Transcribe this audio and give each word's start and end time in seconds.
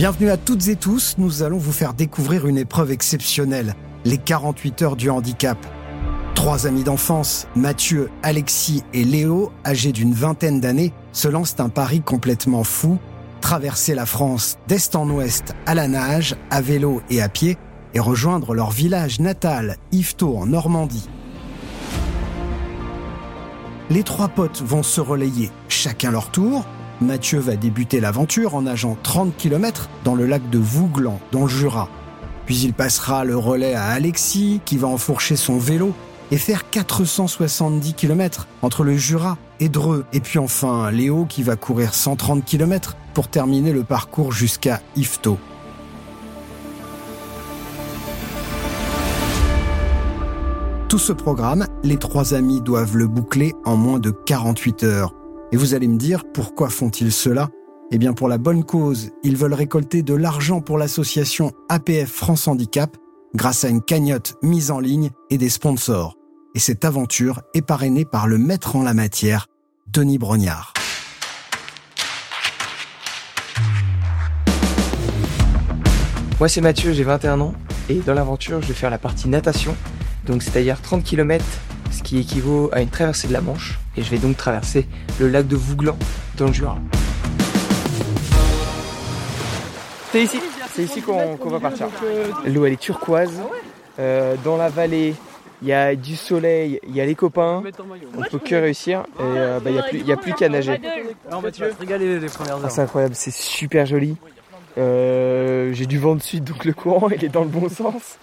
Bienvenue 0.00 0.30
à 0.30 0.38
toutes 0.38 0.68
et 0.68 0.76
tous, 0.76 1.16
nous 1.18 1.42
allons 1.42 1.58
vous 1.58 1.72
faire 1.72 1.92
découvrir 1.92 2.46
une 2.46 2.56
épreuve 2.56 2.90
exceptionnelle, 2.90 3.74
les 4.06 4.16
48 4.16 4.80
heures 4.80 4.96
du 4.96 5.10
handicap. 5.10 5.58
Trois 6.34 6.66
amis 6.66 6.84
d'enfance, 6.84 7.46
Mathieu, 7.54 8.08
Alexis 8.22 8.82
et 8.94 9.04
Léo, 9.04 9.52
âgés 9.62 9.92
d'une 9.92 10.14
vingtaine 10.14 10.58
d'années, 10.58 10.94
se 11.12 11.28
lancent 11.28 11.60
un 11.60 11.68
pari 11.68 12.00
complètement 12.00 12.64
fou, 12.64 12.98
traverser 13.42 13.94
la 13.94 14.06
France 14.06 14.56
d'est 14.68 14.96
en 14.96 15.06
ouest 15.10 15.54
à 15.66 15.74
la 15.74 15.86
nage, 15.86 16.34
à 16.48 16.62
vélo 16.62 17.02
et 17.10 17.20
à 17.20 17.28
pied, 17.28 17.58
et 17.92 18.00
rejoindre 18.00 18.54
leur 18.54 18.70
village 18.70 19.20
natal, 19.20 19.76
Yvetot 19.92 20.34
en 20.34 20.46
Normandie. 20.46 21.10
Les 23.90 24.02
trois 24.02 24.28
potes 24.28 24.62
vont 24.62 24.82
se 24.82 25.02
relayer 25.02 25.50
chacun 25.68 26.10
leur 26.10 26.30
tour, 26.30 26.64
Mathieu 27.00 27.38
va 27.38 27.56
débuter 27.56 27.98
l'aventure 27.98 28.54
en 28.54 28.62
nageant 28.62 28.96
30 29.02 29.34
km 29.36 29.88
dans 30.04 30.14
le 30.14 30.26
lac 30.26 30.50
de 30.50 30.58
Vouglan, 30.58 31.18
dans 31.32 31.42
le 31.42 31.48
Jura. 31.48 31.88
Puis 32.44 32.58
il 32.58 32.74
passera 32.74 33.24
le 33.24 33.38
relais 33.38 33.74
à 33.74 33.86
Alexis, 33.86 34.60
qui 34.66 34.76
va 34.76 34.88
enfourcher 34.88 35.36
son 35.36 35.56
vélo 35.56 35.94
et 36.30 36.36
faire 36.36 36.68
470 36.68 37.94
km 37.94 38.48
entre 38.60 38.84
le 38.84 38.96
Jura 38.96 39.38
et 39.60 39.70
Dreux. 39.70 40.04
Et 40.12 40.20
puis 40.20 40.38
enfin, 40.38 40.90
Léo 40.90 41.24
qui 41.24 41.42
va 41.42 41.56
courir 41.56 41.94
130 41.94 42.44
km 42.44 42.96
pour 43.14 43.28
terminer 43.28 43.72
le 43.72 43.82
parcours 43.82 44.32
jusqu'à 44.32 44.80
Yvetot. 44.94 45.38
Tout 50.88 50.98
ce 50.98 51.12
programme, 51.12 51.66
les 51.82 51.96
trois 51.96 52.34
amis 52.34 52.60
doivent 52.60 52.96
le 52.96 53.06
boucler 53.06 53.54
en 53.64 53.76
moins 53.76 54.00
de 54.00 54.10
48 54.10 54.82
heures. 54.82 55.14
Et 55.52 55.56
vous 55.56 55.74
allez 55.74 55.88
me 55.88 55.98
dire, 55.98 56.22
pourquoi 56.32 56.70
font-ils 56.70 57.10
cela? 57.10 57.50
Eh 57.90 57.98
bien 57.98 58.12
pour 58.12 58.28
la 58.28 58.38
bonne 58.38 58.62
cause, 58.62 59.10
ils 59.24 59.36
veulent 59.36 59.54
récolter 59.54 60.02
de 60.02 60.14
l'argent 60.14 60.60
pour 60.60 60.78
l'association 60.78 61.50
APF 61.68 62.08
France 62.08 62.46
Handicap 62.46 62.96
grâce 63.34 63.64
à 63.64 63.68
une 63.68 63.82
cagnotte 63.82 64.36
mise 64.42 64.70
en 64.70 64.78
ligne 64.78 65.10
et 65.28 65.38
des 65.38 65.48
sponsors. 65.48 66.14
Et 66.54 66.60
cette 66.60 66.84
aventure 66.84 67.42
est 67.52 67.62
parrainée 67.62 68.04
par 68.04 68.28
le 68.28 68.38
maître 68.38 68.76
en 68.76 68.84
la 68.84 68.94
matière, 68.94 69.48
Denis 69.88 70.18
Brognard. 70.18 70.72
Moi 76.38 76.48
c'est 76.48 76.60
Mathieu, 76.60 76.92
j'ai 76.92 77.02
21 77.02 77.40
ans 77.40 77.54
et 77.88 77.96
dans 77.96 78.14
l'aventure 78.14 78.62
je 78.62 78.68
vais 78.68 78.74
faire 78.74 78.90
la 78.90 78.98
partie 78.98 79.28
natation, 79.28 79.76
donc 80.26 80.44
c'est-à-dire 80.44 80.80
30 80.80 81.02
km 81.02 81.44
ce 81.90 82.02
qui 82.02 82.18
équivaut 82.18 82.70
à 82.72 82.80
une 82.80 82.88
traversée 82.88 83.28
de 83.28 83.32
la 83.32 83.40
Manche, 83.40 83.78
et 83.96 84.02
je 84.02 84.10
vais 84.10 84.18
donc 84.18 84.36
traverser 84.36 84.86
le 85.18 85.28
lac 85.28 85.46
de 85.46 85.56
Vouglan 85.56 85.96
dans 86.36 86.46
le 86.46 86.52
Jura. 86.52 86.78
C'est 90.12 90.24
ici, 90.24 90.40
c'est 90.72 90.82
ici 90.82 91.02
qu'on 91.02 91.36
va 91.36 91.60
partir. 91.60 91.86
L'eau 92.44 92.66
elle 92.66 92.72
est 92.72 92.80
turquoise, 92.80 93.40
euh, 93.98 94.34
dans 94.44 94.56
la 94.56 94.68
vallée 94.68 95.14
il 95.62 95.68
y 95.68 95.72
a 95.74 95.94
du 95.94 96.16
soleil, 96.16 96.80
il 96.88 96.96
y 96.96 97.02
a 97.02 97.04
les 97.04 97.14
copains, 97.14 97.62
on 98.16 98.22
peut 98.22 98.38
que 98.38 98.54
réussir 98.54 99.00
et 99.18 99.22
euh, 99.22 99.60
bah, 99.60 99.70
il 99.92 100.04
n'y 100.04 100.12
a 100.12 100.16
plus, 100.16 100.32
qu'à 100.32 100.48
nager. 100.48 100.80
Ah, 101.30 102.70
c'est 102.70 102.80
incroyable, 102.80 103.14
c'est 103.14 103.32
super 103.32 103.84
joli. 103.84 104.16
Euh, 104.78 105.72
j'ai 105.74 105.84
du 105.84 105.98
vent 105.98 106.14
de 106.14 106.22
sud 106.22 106.44
donc 106.44 106.64
le 106.64 106.72
courant 106.72 107.10
il 107.14 107.24
est 107.24 107.28
dans 107.28 107.42
le 107.42 107.48
bon 107.48 107.68
sens. 107.68 108.18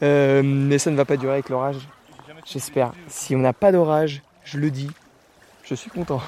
mais 0.00 0.78
ça 0.78 0.90
ne 0.90 0.96
va 0.96 1.04
pas 1.04 1.16
durer 1.16 1.32
avec 1.32 1.48
l'orage. 1.48 1.88
J'espère. 2.46 2.92
Si 3.08 3.34
on 3.34 3.40
n'a 3.40 3.52
pas 3.52 3.72
d'orage, 3.72 4.22
je 4.44 4.58
le 4.58 4.70
dis, 4.70 4.90
je 5.64 5.74
suis 5.74 5.90
content. 5.90 6.22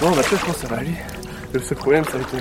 Bon, 0.00 0.10
bah, 0.10 0.22
je 0.22 0.36
pense 0.36 0.42
que 0.42 0.52
ça 0.52 0.66
va 0.68 0.78
aller. 0.78 0.94
Le 1.52 1.60
seul 1.60 1.76
problème, 1.76 2.04
ça 2.04 2.12
va 2.12 2.20
être 2.20 2.34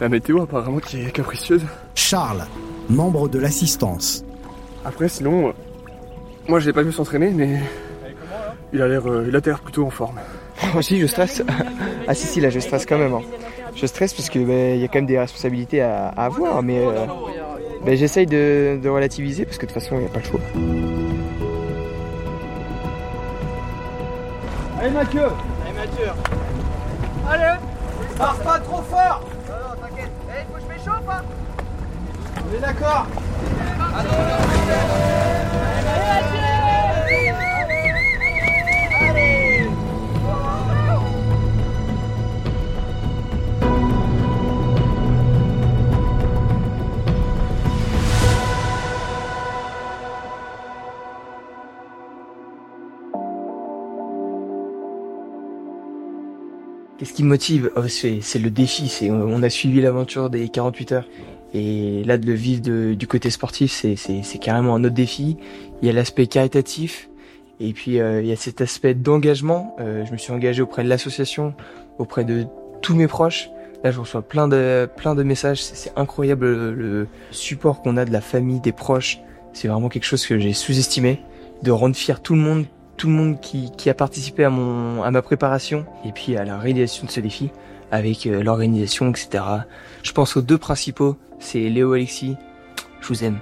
la 0.00 0.08
météo 0.08 0.42
apparemment 0.42 0.78
qui 0.78 1.02
est 1.02 1.12
capricieuse. 1.12 1.62
Charles, 1.94 2.46
membre 2.88 3.28
de 3.28 3.38
l'assistance. 3.38 4.24
Après, 4.84 5.08
sinon, 5.08 5.48
euh, 5.48 5.52
moi 6.48 6.58
je 6.58 6.66
l'ai 6.66 6.72
pas 6.72 6.82
vu 6.82 6.92
s'entraîner, 6.92 7.30
mais 7.30 7.60
il 8.72 8.82
a 8.82 8.88
l'air, 8.88 9.06
euh, 9.06 9.26
il 9.28 9.36
a 9.36 9.40
l'air 9.40 9.60
plutôt 9.60 9.86
en 9.86 9.90
forme. 9.90 10.18
Moi 10.62 10.76
aussi, 10.78 10.98
je 10.98 11.06
stresse. 11.06 11.42
ah 12.08 12.14
si, 12.14 12.26
si, 12.26 12.40
là, 12.40 12.50
je 12.50 12.58
stresse 12.58 12.86
quand 12.86 12.98
même. 12.98 13.12
Hein. 13.12 13.22
Je 13.76 13.86
stresse 13.86 14.12
parce 14.14 14.28
que 14.28 14.38
bah, 14.38 14.74
il 14.74 14.80
y 14.80 14.84
a 14.84 14.88
quand 14.88 14.98
même 14.98 15.06
des 15.06 15.18
responsabilités 15.18 15.82
à, 15.82 16.08
avoir, 16.08 16.62
mais 16.62 16.78
euh, 16.78 17.06
ben, 17.84 17.96
j'essaye 17.96 18.26
de, 18.26 18.80
relativiser 18.88 19.44
parce 19.44 19.58
que 19.58 19.66
de 19.66 19.72
toute 19.72 19.82
façon, 19.82 19.96
il 19.96 20.00
n'y 20.00 20.06
a 20.06 20.08
pas 20.08 20.20
le 20.20 20.24
choix. 20.24 20.40
Allez 24.80 24.90
Mathieu. 24.90 25.22
Allez 25.64 25.76
Mathieu. 25.76 26.12
Allez. 27.28 27.60
Pars 28.16 28.38
pas 28.38 28.58
trop 28.60 28.82
fort. 28.82 29.22
Non, 29.48 29.54
non, 29.54 29.80
t'inquiète. 29.80 30.10
Eh, 30.28 30.44
faut 30.50 30.54
que 30.54 30.62
je 30.62 30.68
m'échauffe, 30.68 31.08
hein. 31.08 31.22
On 32.36 32.56
est 32.56 32.60
d'accord. 32.60 33.06
Allez 33.94 35.31
Qu'est-ce 57.02 57.14
qui 57.14 57.24
me 57.24 57.30
motive 57.30 57.72
oh, 57.74 57.88
C'est 57.88 58.38
le 58.38 58.48
défi. 58.48 58.86
C'est 58.86 59.10
on 59.10 59.42
a 59.42 59.50
suivi 59.50 59.80
l'aventure 59.80 60.30
des 60.30 60.48
48 60.48 60.92
heures. 60.92 61.08
Et 61.52 62.04
là, 62.04 62.16
de 62.16 62.24
le 62.24 62.32
vivre 62.32 62.94
du 62.94 63.06
côté 63.08 63.28
sportif, 63.28 63.72
c'est 63.72 64.38
carrément 64.38 64.76
un 64.76 64.84
autre 64.84 64.94
défi. 64.94 65.36
Il 65.82 65.88
y 65.88 65.90
a 65.90 65.92
l'aspect 65.92 66.28
caritatif. 66.28 67.10
Et 67.58 67.72
puis, 67.72 67.98
euh, 67.98 68.22
il 68.22 68.28
y 68.28 68.32
a 68.32 68.36
cet 68.36 68.60
aspect 68.60 68.94
d'engagement. 68.94 69.74
Euh, 69.80 70.06
je 70.06 70.12
me 70.12 70.16
suis 70.16 70.32
engagé 70.32 70.62
auprès 70.62 70.84
de 70.84 70.88
l'association, 70.88 71.54
auprès 71.98 72.22
de 72.22 72.46
tous 72.82 72.94
mes 72.94 73.08
proches. 73.08 73.50
Là, 73.82 73.90
je 73.90 73.98
reçois 73.98 74.22
plein 74.22 74.46
de, 74.46 74.88
plein 74.96 75.16
de 75.16 75.24
messages. 75.24 75.60
C'est 75.60 75.92
incroyable 75.96 76.46
le, 76.52 76.72
le 76.72 77.08
support 77.32 77.82
qu'on 77.82 77.96
a 77.96 78.04
de 78.04 78.12
la 78.12 78.20
famille, 78.20 78.60
des 78.60 78.70
proches. 78.70 79.18
C'est 79.54 79.66
vraiment 79.66 79.88
quelque 79.88 80.06
chose 80.06 80.24
que 80.24 80.38
j'ai 80.38 80.52
sous-estimé. 80.52 81.18
De 81.64 81.72
rendre 81.72 81.96
fier 81.96 82.22
tout 82.22 82.36
le 82.36 82.42
monde 82.42 82.66
tout 83.02 83.08
le 83.08 83.14
monde 83.14 83.40
qui, 83.40 83.90
a 83.90 83.94
participé 83.94 84.44
à, 84.44 84.48
mon, 84.48 85.02
à 85.02 85.10
ma 85.10 85.22
préparation 85.22 85.84
et 86.04 86.12
puis 86.12 86.36
à 86.36 86.44
la 86.44 86.56
réalisation 86.56 87.04
de 87.04 87.10
ce 87.10 87.18
défi 87.18 87.50
avec 87.90 88.28
euh, 88.28 88.44
l'organisation, 88.44 89.10
etc. 89.10 89.42
Je 90.04 90.12
pense 90.12 90.36
aux 90.36 90.40
deux 90.40 90.56
principaux, 90.56 91.16
c'est 91.40 91.68
Léo 91.68 91.94
Alexis, 91.94 92.36
je 93.00 93.08
vous 93.08 93.24
aime. 93.24 93.40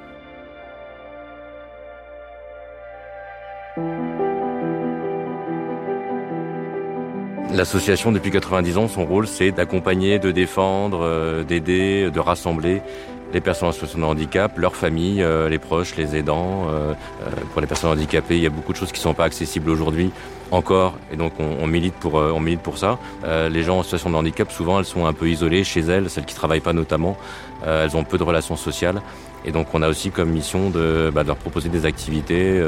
L'association, 7.52 8.12
depuis 8.12 8.30
90 8.30 8.78
ans, 8.78 8.88
son 8.88 9.04
rôle, 9.04 9.26
c'est 9.26 9.52
d'accompagner, 9.52 10.18
de 10.18 10.30
défendre, 10.30 11.00
euh, 11.02 11.44
d'aider, 11.44 12.10
de 12.10 12.18
rassembler 12.18 12.80
les 13.32 13.40
personnes 13.40 13.68
en 13.68 13.72
situation 13.72 13.98
de 13.98 14.04
handicap, 14.04 14.58
leurs 14.58 14.76
familles, 14.76 15.22
euh, 15.22 15.48
les 15.48 15.58
proches, 15.58 15.96
les 15.96 16.16
aidants. 16.16 16.66
Euh, 16.68 16.92
euh, 17.22 17.30
pour 17.52 17.60
les 17.60 17.66
personnes 17.66 17.90
handicapées, 17.90 18.36
il 18.36 18.42
y 18.42 18.46
a 18.46 18.50
beaucoup 18.50 18.72
de 18.72 18.78
choses 18.78 18.92
qui 18.92 18.98
ne 18.98 19.04
sont 19.04 19.14
pas 19.14 19.24
accessibles 19.24 19.70
aujourd'hui 19.70 20.10
encore, 20.50 20.94
et 21.12 21.16
donc 21.16 21.34
on, 21.38 21.64
milite 21.68 21.94
pour 21.94 22.14
on 22.14 22.40
milite 22.40 22.60
pour 22.60 22.76
ça. 22.76 22.98
les 23.24 23.62
gens 23.62 23.78
en 23.78 23.82
situation 23.84 24.10
de 24.10 24.16
handicap, 24.16 24.50
souvent, 24.50 24.80
elles 24.80 24.84
sont 24.84 25.06
un 25.06 25.12
peu 25.12 25.28
isolées 25.28 25.62
chez 25.62 25.78
elles, 25.78 26.10
celles 26.10 26.24
qui 26.24 26.34
travaillent 26.34 26.58
pas 26.58 26.72
notamment. 26.72 27.16
elles 27.64 27.96
ont 27.96 28.02
peu 28.02 28.18
de 28.18 28.24
relations 28.24 28.56
sociales, 28.56 29.00
et 29.44 29.52
donc 29.52 29.68
on 29.74 29.82
a 29.82 29.88
aussi 29.88 30.10
comme 30.10 30.30
mission 30.30 30.70
de, 30.70 31.12
bah, 31.14 31.22
de 31.22 31.28
leur 31.28 31.36
proposer 31.36 31.68
des 31.68 31.86
activités, 31.86 32.60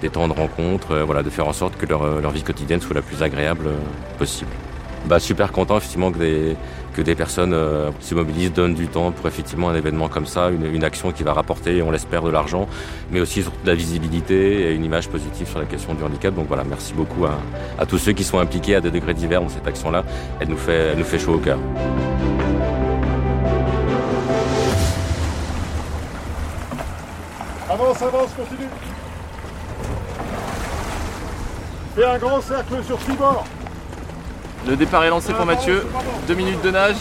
des 0.00 0.08
temps 0.08 0.28
de 0.28 0.32
rencontre, 0.32 0.96
voilà, 1.04 1.22
de 1.22 1.28
faire 1.28 1.46
en 1.46 1.52
sorte 1.52 1.76
que 1.76 1.84
leur, 1.84 2.22
leur 2.22 2.30
vie 2.30 2.42
quotidienne 2.42 2.80
soit 2.80 2.94
la 2.94 3.02
plus 3.02 3.22
agréable 3.22 3.68
possible. 4.16 4.52
Bah, 5.06 5.20
super 5.20 5.52
content 5.52 5.76
effectivement 5.76 6.10
que 6.10 6.18
des, 6.18 6.56
que 6.92 7.00
des 7.00 7.14
personnes 7.14 7.52
euh, 7.52 7.90
se 8.00 8.14
mobilisent, 8.16 8.52
donnent 8.52 8.74
du 8.74 8.88
temps 8.88 9.12
pour 9.12 9.28
effectivement 9.28 9.68
un 9.68 9.74
événement 9.76 10.08
comme 10.08 10.26
ça, 10.26 10.50
une, 10.50 10.82
action 10.82 11.12
qui 11.12 11.22
va 11.22 11.32
rapporter, 11.32 11.80
on 11.80 11.92
l'espère, 11.92 12.22
de 12.22 12.30
l'argent, 12.30 12.66
mais 13.12 13.20
aussi 13.20 13.42
surtout 13.42 13.62
de 13.62 13.68
la 13.68 13.76
visibilité 13.76 14.62
et 14.62 14.74
une 14.74 14.84
image 14.84 15.08
positive 15.08 15.46
sur 15.46 15.60
la 15.60 15.64
question 15.66 15.94
du 15.94 16.02
handicap. 16.02 16.34
Donc 16.34 16.48
voilà, 16.48 16.64
merci 16.64 16.92
beaucoup 16.92 17.24
à, 17.24 17.86
tous 17.86 17.98
ceux 17.98 18.12
qui 18.12 18.24
sont 18.24 18.40
impliqués 18.40 18.74
à 18.74 18.80
des 18.80 18.90
degrés 18.90 19.14
divers 19.14 19.40
dans 19.40 19.48
cette 19.48 19.66
action-là. 19.66 20.04
Elle 20.40 20.48
nous 20.48 20.56
fait, 20.56 20.90
elle 20.92 20.98
nous 20.98 21.04
fait 21.04 21.20
chaud 21.20 21.34
au 21.34 21.38
cœur. 21.38 21.58
Avance, 27.70 28.02
avance, 28.02 28.30
continue. 28.36 28.68
Fais 31.94 32.04
un 32.04 32.18
grand 32.18 32.40
cercle 32.40 32.84
sur 32.84 32.98
tribord. 32.98 33.44
Le 34.66 34.76
départ 34.76 35.04
est 35.04 35.10
lancé 35.10 35.32
pour 35.32 35.46
Mathieu. 35.46 35.86
Deux 36.26 36.34
minutes 36.34 36.62
de 36.62 36.70
nage. 36.70 36.96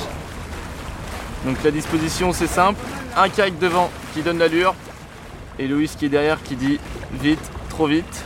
Donc 1.46 1.64
la 1.64 1.72
disposition 1.72 2.32
c'est 2.34 2.48
simple. 2.48 2.80
Un 3.18 3.30
kayak 3.30 3.58
devant 3.60 3.90
qui 4.14 4.22
donne 4.22 4.38
l'allure. 4.38 4.76
Et 5.58 5.68
Louis 5.68 5.90
qui 5.98 6.06
est 6.06 6.10
derrière 6.10 6.42
qui 6.44 6.56
dit 6.56 6.80
vite, 7.22 7.40
trop 7.70 7.88
vite. 7.88 8.24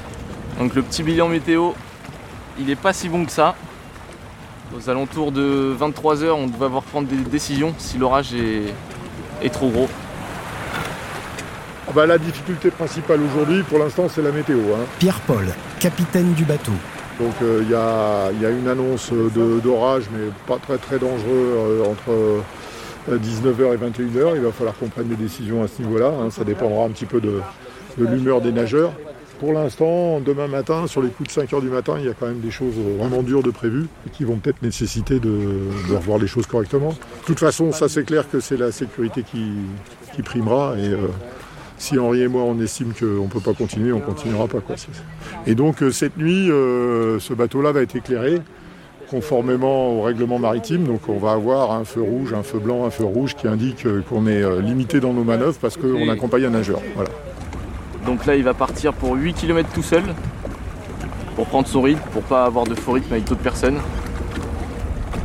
Donc 0.58 0.74
le 0.76 0.82
petit 0.82 1.04
bilan 1.04 1.28
météo, 1.30 1.72
il 2.60 2.70
est 2.70 2.76
pas 2.76 2.92
si 2.92 3.08
bon 3.08 3.26
que 3.26 3.32
ça. 3.32 3.56
aux 4.76 4.90
alentours 4.90 5.32
de 5.32 5.76
23h, 5.80 6.32
on 6.32 6.48
va 6.48 6.66
devoir 6.66 6.84
prendre 6.84 7.08
des 7.08 7.16
décisions 7.18 7.74
si 7.78 7.98
l'orage 7.98 8.34
est, 8.34 8.74
est 9.46 9.50
trop 9.50 9.70
gros. 9.70 9.90
Ah 11.88 11.92
bah, 11.96 12.06
la 12.06 12.18
difficulté 12.18 12.70
principale 12.72 13.20
aujourd'hui, 13.24 13.64
pour 13.64 13.80
l'instant, 13.80 14.08
c'est 14.14 14.22
la 14.22 14.32
météo. 14.32 14.58
hein. 14.76 14.86
Pierre-Paul, 15.00 15.48
capitaine 15.80 16.34
du 16.34 16.46
bateau. 16.46 16.74
Donc 17.20 17.34
euh, 17.42 17.62
il 17.64 17.70
y, 17.70 18.46
a, 18.46 18.50
une 18.50 18.68
annonce 18.68 19.12
d'orage, 19.12 20.04
mais 20.14 20.30
pas 20.48 20.58
très 20.58 20.78
très 20.78 21.00
dangereux 21.00 21.20
euh, 21.28 21.84
entre 21.86 22.12
euh, 22.12 23.18
19h 23.18 23.74
et 23.74 23.78
21h. 23.78 24.36
Il 24.36 24.42
va 24.42 24.52
falloir 24.52 24.76
qu'on 24.78 24.88
prenne 24.88 25.08
des 25.08 25.16
décisions 25.16 25.62
à 25.62 25.68
ce 25.68 25.82
niveau-là. 25.82 26.08
hein. 26.08 26.30
Ça 26.30 26.46
dépendra 26.46 26.86
un 26.86 26.90
petit 26.90 27.06
peu 27.06 27.20
de, 27.20 27.42
l'humeur 27.98 28.40
des 28.40 28.54
nageurs. 28.54 28.94
Pour 29.40 29.54
l'instant, 29.54 30.20
demain 30.20 30.48
matin, 30.48 30.86
sur 30.88 31.02
les 31.02 31.10
coups 31.10 31.34
de 31.34 31.42
5h 31.42 31.62
du 31.62 31.70
matin, 31.70 31.96
il 31.98 32.06
y 32.06 32.10
a 32.10 32.14
quand 32.14 32.28
même 32.28 32.42
des 32.42 32.52
choses 32.52 32.74
vraiment 32.98 33.24
dures 33.24 33.44
de 33.44 33.52
prévues 33.52 33.88
qui 34.12 34.26
vont 34.26 34.36
peut-être 34.36 34.62
nécessiter 34.62 35.20
de, 35.20 35.32
revoir 35.94 36.20
les 36.20 36.28
choses 36.28 36.46
correctement. 36.46 36.90
De 36.90 37.26
toute 37.26 37.40
façon, 37.40 37.72
ça 37.72 37.88
c'est 37.88 38.04
clair 38.04 38.30
que 38.30 38.42
c'est 38.42 38.58
la 38.58 38.72
sécurité 38.72 39.24
qui, 39.24 40.22
primera 40.24 40.76
et 40.78 40.90
euh, 40.90 40.98
si 41.80 41.98
Henri 41.98 42.22
et 42.22 42.28
moi 42.28 42.44
on 42.44 42.60
estime 42.60 42.94
qu'on 42.94 43.24
ne 43.24 43.30
peut 43.30 43.40
pas 43.40 43.54
continuer, 43.54 43.92
on 43.92 44.00
continuera 44.00 44.48
pas. 44.48 44.60
Quoi. 44.60 44.76
Et 45.48 45.56
donc 45.56 45.82
euh, 45.82 45.92
cette 45.92 46.18
nuit, 46.18 46.52
euh, 46.52 47.20
ce 47.20 47.34
bateau-là 47.34 47.72
va 47.72 47.82
être 47.82 47.96
éclairé 47.96 48.42
conformément 49.10 49.90
au 49.94 50.04
règlement 50.04 50.38
maritime. 50.38 50.84
Donc 50.84 51.08
on 51.08 51.18
va 51.18 51.32
avoir 51.32 51.72
un 51.72 51.86
feu 51.86 52.02
rouge, 52.02 52.34
un 52.34 52.44
feu 52.44 52.60
blanc, 52.60 52.86
un 52.86 52.92
feu 52.92 53.06
rouge 53.06 53.36
qui 53.36 53.48
indique 53.48 53.86
euh, 53.88 54.04
qu'on 54.08 54.28
est 54.28 54.62
limité 54.62 55.00
dans 55.00 55.14
nos 55.14 55.24
manœuvres 55.24 55.58
parce 55.60 55.78
qu'on 55.78 56.10
accompagne 56.10 56.46
un 56.46 56.52
nageur. 56.52 56.82
Voilà. 56.96 57.10
Donc 58.06 58.26
là, 58.26 58.36
il 58.36 58.44
va 58.44 58.54
partir 58.54 58.94
pour 58.94 59.16
8 59.16 59.34
km 59.34 59.70
tout 59.74 59.84
seul 59.84 60.04
pour 61.36 61.48
prendre 61.48 61.68
son 61.68 61.82
rythme, 61.82 62.02
pour 62.12 62.24
pas 62.24 62.44
avoir 62.44 62.66
de 62.66 62.76
faux 62.76 62.92
rythme 62.92 63.14
avec 63.14 63.24
d'autres 63.24 63.42
personnes. 63.42 63.78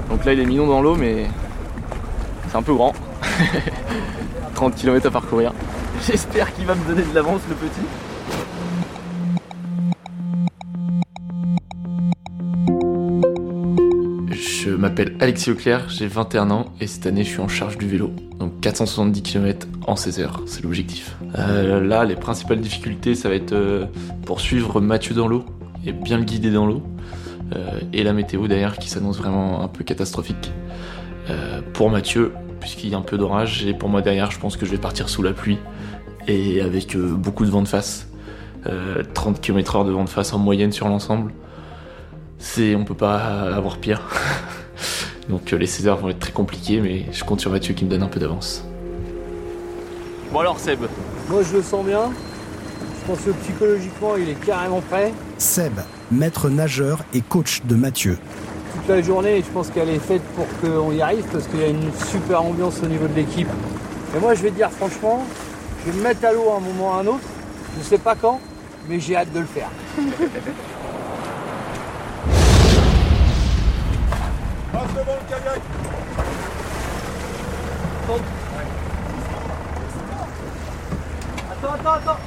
Donc 0.08 0.24
là, 0.24 0.32
il 0.32 0.40
est 0.40 0.46
mignon 0.46 0.66
dans 0.66 0.80
l'eau, 0.80 0.94
mais 0.94 1.26
c'est 2.48 2.56
un 2.56 2.62
peu 2.62 2.74
grand. 2.74 2.92
30 4.54 4.76
km 4.76 5.06
à 5.06 5.10
parcourir. 5.10 5.52
J'espère 6.06 6.52
qu'il 6.54 6.66
va 6.66 6.74
me 6.74 6.84
donner 6.86 7.02
de 7.02 7.14
l'avance, 7.14 7.42
le 7.48 7.54
petit. 7.54 7.80
Je 14.32 14.70
m'appelle 14.70 15.14
Alexis 15.20 15.50
Leclerc, 15.50 15.90
j'ai 15.90 16.06
21 16.06 16.50
ans 16.50 16.66
et 16.80 16.86
cette 16.86 17.06
année 17.06 17.22
je 17.22 17.28
suis 17.28 17.40
en 17.40 17.48
charge 17.48 17.78
du 17.78 17.86
vélo. 17.86 18.10
Donc 18.38 18.60
470 18.60 19.22
km 19.22 19.66
en 19.86 19.94
16 19.94 20.20
heures, 20.20 20.42
c'est 20.46 20.62
l'objectif. 20.62 21.16
Euh, 21.38 21.80
là, 21.84 22.04
les 22.04 22.16
principales 22.16 22.60
difficultés, 22.60 23.14
ça 23.14 23.28
va 23.28 23.34
être 23.34 23.52
euh, 23.52 23.86
pour 24.24 24.40
suivre 24.40 24.80
Mathieu 24.80 25.14
dans 25.14 25.28
l'eau 25.28 25.44
et 25.86 25.92
bien 25.92 26.18
le 26.18 26.24
guider 26.24 26.50
dans 26.50 26.66
l'eau. 26.66 26.82
Euh, 27.54 27.78
et 27.92 28.02
la 28.02 28.14
météo 28.14 28.48
derrière 28.48 28.78
qui 28.78 28.88
s'annonce 28.88 29.18
vraiment 29.18 29.62
un 29.62 29.68
peu 29.68 29.84
catastrophique. 29.84 30.52
Pour 31.72 31.88
Mathieu, 31.88 32.32
puisqu'il 32.60 32.90
y 32.90 32.94
a 32.94 32.98
un 32.98 33.02
peu 33.02 33.16
d'orage, 33.16 33.64
et 33.64 33.72
pour 33.72 33.88
moi 33.88 34.02
derrière, 34.02 34.30
je 34.30 34.38
pense 34.38 34.58
que 34.58 34.66
je 34.66 34.70
vais 34.70 34.78
partir 34.78 35.08
sous 35.08 35.22
la 35.22 35.32
pluie 35.32 35.58
et 36.28 36.60
avec 36.60 36.96
euh, 36.96 37.14
beaucoup 37.14 37.44
de 37.44 37.50
vent 37.50 37.62
de 37.62 37.68
face. 37.68 38.06
Euh, 38.66 39.02
30 39.12 39.40
km/h 39.40 39.86
de 39.86 39.90
vent 39.92 40.04
de 40.04 40.08
face 40.08 40.32
en 40.32 40.38
moyenne 40.38 40.72
sur 40.72 40.88
l'ensemble. 40.88 41.32
C'est, 42.38 42.74
on 42.74 42.84
peut 42.84 42.94
pas 42.94 43.18
avoir 43.54 43.78
pire. 43.78 44.02
Donc 45.28 45.52
euh, 45.52 45.56
les 45.56 45.66
16 45.66 45.88
heures 45.88 45.98
vont 45.98 46.10
être 46.10 46.18
très 46.18 46.32
compliquées, 46.32 46.80
mais 46.80 47.06
je 47.12 47.24
compte 47.24 47.40
sur 47.40 47.50
Mathieu 47.50 47.74
qui 47.74 47.84
me 47.84 47.90
donne 47.90 48.02
un 48.02 48.08
peu 48.08 48.20
d'avance. 48.20 48.64
Bon 50.32 50.40
alors 50.40 50.58
Seb, 50.58 50.80
Moi 51.28 51.42
je 51.42 51.56
le 51.56 51.62
sens 51.62 51.84
bien. 51.84 52.10
Je 53.00 53.06
pense 53.06 53.20
que 53.20 53.30
psychologiquement 53.30 54.16
il 54.16 54.30
est 54.30 54.46
carrément 54.46 54.80
prêt. 54.80 55.12
Seb, 55.38 55.72
maître 56.10 56.48
nageur 56.48 57.04
et 57.12 57.20
coach 57.20 57.62
de 57.64 57.74
Mathieu. 57.74 58.18
Toute 58.72 58.88
la 58.88 59.02
journée, 59.02 59.42
je 59.46 59.52
pense 59.52 59.68
qu'elle 59.70 59.90
est 59.90 59.98
faite 59.98 60.22
pour 60.34 60.46
qu'on 60.60 60.90
y 60.90 61.00
arrive 61.00 61.24
parce 61.30 61.46
qu'il 61.46 61.60
y 61.60 61.64
a 61.64 61.68
une 61.68 61.92
super 62.10 62.42
ambiance 62.42 62.80
au 62.82 62.86
niveau 62.86 63.06
de 63.06 63.14
l'équipe. 63.14 63.48
Et 64.16 64.20
moi 64.20 64.34
je 64.34 64.42
vais 64.42 64.50
te 64.50 64.56
dire 64.56 64.70
franchement, 64.70 65.24
je 65.84 65.90
vais 65.90 65.98
me 65.98 66.02
mettre 66.02 66.24
à 66.24 66.32
l'eau 66.32 66.50
à 66.50 66.56
un 66.56 66.60
moment 66.60 66.88
ou 66.88 66.92
à 66.92 66.96
un 66.96 67.06
autre. 67.06 67.24
Je 67.78 67.82
sais 67.82 67.98
pas 67.98 68.14
quand, 68.14 68.40
mais 68.88 69.00
j'ai 69.00 69.16
hâte 69.16 69.32
de 69.32 69.40
le 69.40 69.46
faire. 69.46 69.68
Passe 74.72 74.94
devant 74.94 75.18
le 75.20 75.28
kayak 75.28 75.60
Attends, 81.50 81.72
attends, 81.74 81.92
attends. 81.92 82.20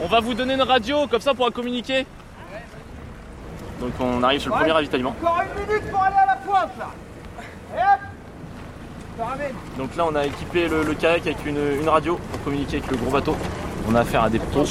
on 0.00 0.06
va 0.06 0.20
vous 0.20 0.34
donner 0.34 0.54
une 0.54 0.62
radio, 0.62 1.06
comme 1.06 1.20
ça 1.20 1.32
on 1.32 1.34
pourra 1.34 1.50
communiquer. 1.50 2.06
Donc 3.80 3.92
on 4.00 4.22
arrive 4.22 4.40
sur 4.40 4.50
le 4.50 4.56
premier 4.56 4.72
ravitaillement. 4.72 5.14
Encore 5.20 5.42
une 5.42 5.66
minute 5.66 5.90
pour 5.90 6.02
aller 6.02 6.16
à 6.16 6.26
la 6.26 6.36
pointe 6.36 6.70
là 6.78 6.90
Et 7.76 7.80
hop 7.80 8.07
Donc 9.76 9.96
là 9.96 10.04
on 10.06 10.14
a 10.14 10.26
équipé 10.26 10.68
le, 10.68 10.94
kayak 10.94 11.26
avec 11.26 11.44
une, 11.44 11.88
radio 11.88 12.18
pour 12.30 12.44
communiquer 12.44 12.78
avec 12.78 12.90
le 12.90 12.96
gros 12.96 13.10
bateau. 13.10 13.36
On 13.88 13.94
a 13.94 14.00
affaire 14.00 14.22
à 14.22 14.30
des 14.30 14.38
pros. 14.38 14.64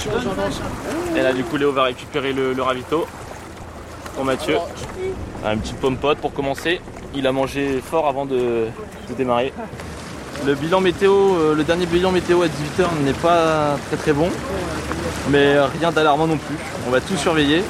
Et 1.15 1.21
là 1.21 1.33
du 1.33 1.43
coup 1.43 1.57
Léo 1.57 1.71
va 1.71 1.83
récupérer 1.83 2.33
le, 2.33 2.61
ravito 2.61 3.05
pour 4.15 4.25
Mathieu. 4.25 4.57
Un 5.45 5.57
petit 5.57 5.73
pomme 5.73 5.97
pote 5.97 6.19
pour 6.19 6.33
commencer. 6.33 6.79
Il 7.13 7.27
a 7.27 7.31
mangé 7.31 7.81
fort 7.81 8.07
avant 8.07 8.25
de, 8.25 8.67
démarrer. 9.17 9.53
Le 10.45 10.53
bilan 10.53 10.81
météo, 10.81 11.11
euh, 11.11 11.55
le 11.55 11.63
dernier 11.63 11.87
bilan 11.87 12.11
météo 12.11 12.43
à 12.43 12.47
18h 12.47 12.85
n'est 13.03 13.13
pas 13.13 13.75
très 13.87 13.97
très 13.97 14.13
bon. 14.13 14.29
Mais 15.29 15.59
rien 15.79 15.91
d'alarmant 15.91 16.27
non 16.27 16.37
plus. 16.37 16.55
On 16.87 16.91
va 16.91 17.01
tout 17.01 17.17
surveiller 17.17 17.63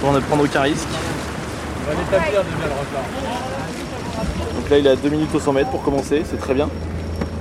pour 0.00 0.12
ne 0.12 0.20
prendre 0.20 0.44
aucun 0.44 0.62
risque. 0.62 0.88
On 1.84 1.90
va 1.90 2.00
l'établir. 2.00 2.42
Donc 4.56 4.70
là 4.70 4.78
il 4.78 4.86
est 4.86 4.90
à 4.90 4.96
2 4.96 5.08
minutes 5.08 5.34
au 5.34 5.40
100 5.40 5.52
mètres 5.52 5.70
pour 5.70 5.82
commencer, 5.82 6.22
c'est 6.24 6.38
très 6.38 6.54
bien. 6.54 6.68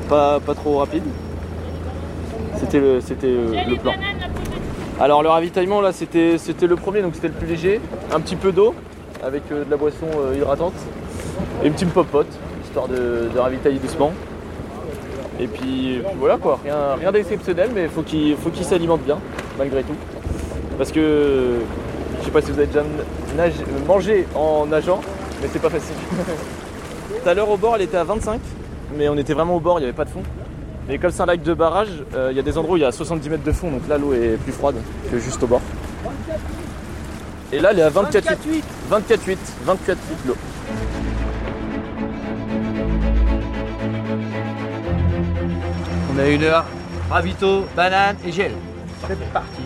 Pas, 0.08 0.40
pas 0.40 0.56
trop 0.56 0.78
rapide. 0.78 1.04
C'était 2.60 2.80
le, 2.80 3.00
euh, 3.24 3.64
le 3.70 3.76
plan. 3.78 3.94
Alors 5.00 5.24
le 5.24 5.30
ravitaillement 5.30 5.82
là 5.82 5.92
c'était, 5.92 6.38
le 6.62 6.76
premier 6.76 7.02
donc 7.02 7.16
c'était 7.16 7.30
le 7.30 7.34
plus 7.34 7.48
léger. 7.48 7.80
Un 8.14 8.20
petit 8.20 8.36
peu 8.36 8.52
d'eau 8.52 8.76
avec 9.24 9.44
euh, 9.52 9.64
de 9.64 9.72
la 9.72 9.78
boisson 9.78 10.08
euh, 10.18 10.36
hydratante 10.36 10.74
et 11.64 11.68
une 11.68 11.74
petite 11.74 11.94
popote 11.94 12.28
histoire 12.64 12.88
de, 12.88 13.30
ravitailler 13.38 13.80
doucement. 13.80 14.12
Et 15.42 15.48
puis, 15.48 16.02
voilà 16.20 16.36
quoi, 16.36 16.60
rien, 16.62 16.96
rien 17.00 17.14
d'exceptionnel 17.14 17.70
mais 17.74 17.88
faut 17.88 18.02
qu'il 18.02 18.36
faut 18.36 18.50
qu'il 18.50 18.66
s'alimente 18.66 19.02
bien 19.02 19.20
malgré 19.58 19.84
tout. 19.84 19.96
Parce 20.78 20.92
que 20.92 21.60
je 22.20 22.26
sais 22.26 22.32
pas 22.32 22.42
si 22.42 22.52
vous 22.52 22.60
avez 22.60 22.68
déjà 22.68 22.84
mangé 23.88 24.28
en 24.36 24.66
nageant, 24.66 25.00
mais 25.42 25.48
c'est 25.52 25.62
pas 25.62 25.70
facile. 25.70 25.96
Tout 27.10 27.28
à 27.28 27.34
l'heure 27.34 27.50
au 27.50 27.58
bord 27.58 27.76
elle 27.76 27.82
était 27.82 27.98
à 27.98 28.04
25, 28.04 28.40
mais 28.96 29.10
on 29.10 29.18
était 29.18 29.34
vraiment 29.34 29.56
au 29.56 29.60
bord, 29.60 29.80
il 29.80 29.82
n'y 29.82 29.88
avait 29.88 29.96
pas 29.96 30.06
de 30.06 30.12
fond. 30.12 30.22
Mais 30.88 30.98
comme 30.98 31.12
c'est 31.12 31.22
un 31.22 31.26
lac 31.26 31.42
de 31.42 31.54
barrage, 31.54 31.90
euh, 32.14 32.30
il 32.32 32.38
y 32.38 32.40
a 32.40 32.44
des 32.44 32.58
endroits 32.58 32.76
où 32.76 32.78
il 32.78 32.82
y 32.82 32.86
a 32.86 32.92
70 32.92 33.30
mètres 33.30 33.44
de 33.44 33.52
fond, 33.52 33.72
donc 33.72 33.88
là 33.88 33.98
l'eau 33.98 34.14
est 34.14 34.38
plus 34.38 34.52
froide 34.52 34.76
que 35.12 35.20
juste 35.20 35.42
au 35.44 35.48
bord. 35.48 35.62
Et 37.52 37.60
là 37.60 37.70
elle 37.72 37.80
est 37.80 37.84
à 37.84 37.90
24,8. 37.90 38.64
24,8. 38.92 39.38
24,8 39.68 39.96
l'eau. 40.28 40.36
On 46.14 46.20
a 46.20 46.28
une 46.28 46.44
heure, 46.44 46.66
ravito, 47.10 47.66
banane 47.76 48.18
et 48.26 48.32
gel. 48.32 48.52
C'est 49.08 49.20
parti. 49.32 49.62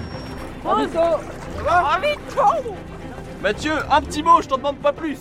Mathieu, 3.41 3.73
un 3.91 4.01
petit 4.01 4.23
mot, 4.23 4.41
je 4.41 4.47
t'en 4.47 4.57
demande 4.57 4.77
pas 4.77 4.93
plus. 4.93 5.17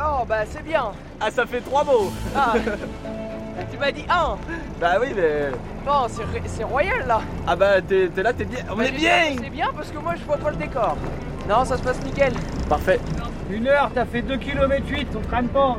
Oh 0.00 0.24
bah 0.28 0.44
c'est 0.48 0.62
bien 0.64 0.92
Ah 1.20 1.30
ça 1.30 1.46
fait 1.46 1.60
trois 1.60 1.84
mots. 1.84 2.12
Ah 2.34 2.54
Tu 3.70 3.78
m'as 3.78 3.92
dit 3.92 4.04
un 4.08 4.36
Bah 4.80 4.94
oui 5.00 5.08
mais. 5.14 5.50
Non, 5.86 6.06
c'est 6.46 6.64
royal 6.64 7.06
là 7.06 7.20
Ah 7.46 7.54
bah 7.56 7.80
t'es 7.86 8.08
t'es 8.08 8.22
là, 8.22 8.32
t'es 8.32 8.44
bien. 8.44 8.60
On 8.70 8.76
Bah, 8.76 8.86
est 8.86 8.90
bien 8.92 9.10
C'est 9.42 9.50
bien 9.50 9.68
parce 9.76 9.90
que 9.90 9.98
moi 9.98 10.14
je 10.18 10.24
vois 10.24 10.38
pas 10.38 10.50
le 10.50 10.56
décor. 10.56 10.96
Non, 11.48 11.64
ça 11.64 11.76
se 11.76 11.82
passe 11.82 12.02
nickel. 12.02 12.32
Parfait. 12.68 13.00
Une 13.50 13.66
heure, 13.68 13.90
t'as 13.94 14.06
fait 14.06 14.22
2 14.22 14.36
km 14.38 14.82
8, 14.88 15.08
on 15.16 15.20
traîne 15.28 15.48
pas. 15.48 15.76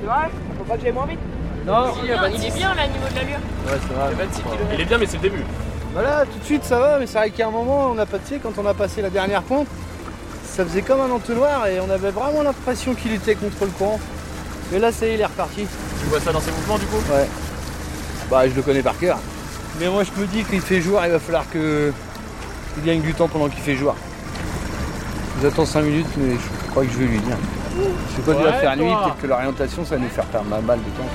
C'est 0.00 0.06
vrai? 0.06 0.28
Faut 0.58 0.64
pas 0.64 0.76
que 0.76 0.82
j'aille 0.82 0.92
moins 0.92 1.06
vite 1.06 1.18
Non. 1.66 1.86
Il 2.04 2.10
est 2.10 2.54
bien 2.56 2.74
là, 2.74 2.82
au 2.84 2.92
niveau 2.92 3.08
de 3.10 3.14
l'allure. 3.16 3.38
Ouais 3.66 3.78
c'est 3.80 3.94
vrai. 3.94 4.14
26 4.26 4.42
km. 4.42 4.58
Il 4.74 4.80
est 4.80 4.84
bien 4.84 4.98
mais 4.98 5.06
c'est 5.06 5.16
le 5.16 5.22
début. 5.22 5.44
Voilà, 5.94 6.24
tout 6.26 6.38
de 6.38 6.44
suite 6.44 6.64
ça 6.64 6.78
va, 6.78 6.98
mais 6.98 7.06
c'est 7.06 7.18
vrai 7.18 7.30
qu'il 7.30 7.40
y 7.40 7.42
a 7.42 7.48
un 7.48 7.50
moment, 7.50 7.90
on 7.90 7.98
a 7.98 8.06
sais, 8.24 8.38
quand 8.38 8.52
on 8.58 8.66
a 8.66 8.74
passé 8.74 9.02
la 9.02 9.10
dernière 9.10 9.42
pente, 9.42 9.66
ça 10.54 10.64
faisait 10.64 10.82
comme 10.82 11.00
un 11.00 11.10
entonnoir 11.10 11.66
et 11.66 11.80
on 11.80 11.90
avait 11.90 12.10
vraiment 12.10 12.42
l'impression 12.42 12.94
qu'il 12.94 13.12
était 13.12 13.34
contre 13.34 13.62
le 13.62 13.70
courant. 13.70 14.00
Mais 14.72 14.78
là, 14.78 14.92
ça 14.92 15.06
y 15.06 15.10
est, 15.10 15.14
il 15.14 15.20
est 15.20 15.26
reparti. 15.26 15.66
Tu 16.00 16.06
vois 16.08 16.20
ça 16.20 16.32
dans 16.32 16.40
ses 16.40 16.50
mouvements 16.50 16.78
du 16.78 16.86
coup? 16.86 16.98
Bah, 18.30 18.48
je 18.48 18.54
le 18.54 18.62
connais 18.62 18.82
par 18.82 18.98
cœur. 18.98 19.18
Mais 19.80 19.88
moi, 19.88 20.02
je 20.04 20.20
me 20.20 20.26
dis 20.26 20.44
qu'il 20.44 20.60
fait 20.60 20.80
jour, 20.80 21.00
il 21.04 21.10
va 21.10 21.18
falloir 21.18 21.48
que 21.50 21.92
il 22.76 22.84
gagne 22.84 23.00
du 23.00 23.14
temps 23.14 23.28
pendant 23.28 23.48
qu'il 23.48 23.60
fait 23.60 23.76
jour. 23.76 23.94
J'attends 25.42 25.64
5 25.66 25.82
minutes, 25.82 26.06
mais 26.16 26.34
je 26.34 26.70
crois 26.70 26.84
que 26.84 26.90
je 26.92 26.98
vais 26.98 27.06
lui 27.06 27.18
dire. 27.20 27.36
Je 27.76 28.16
sais 28.16 28.22
pas 28.22 28.34
qu'il 28.34 28.44
va 28.44 28.50
Ouais, 28.50 28.58
faire 28.58 28.76
nuit, 28.76 28.92
peut-être 29.04 29.18
que 29.22 29.26
l'orientation, 29.26 29.84
ça 29.84 29.96
va 29.96 30.02
nous 30.02 30.08
faire 30.08 30.24
perdre 30.26 30.48
ma 30.48 30.60
balle 30.60 30.80
de 30.80 30.90
temps. 30.98 31.08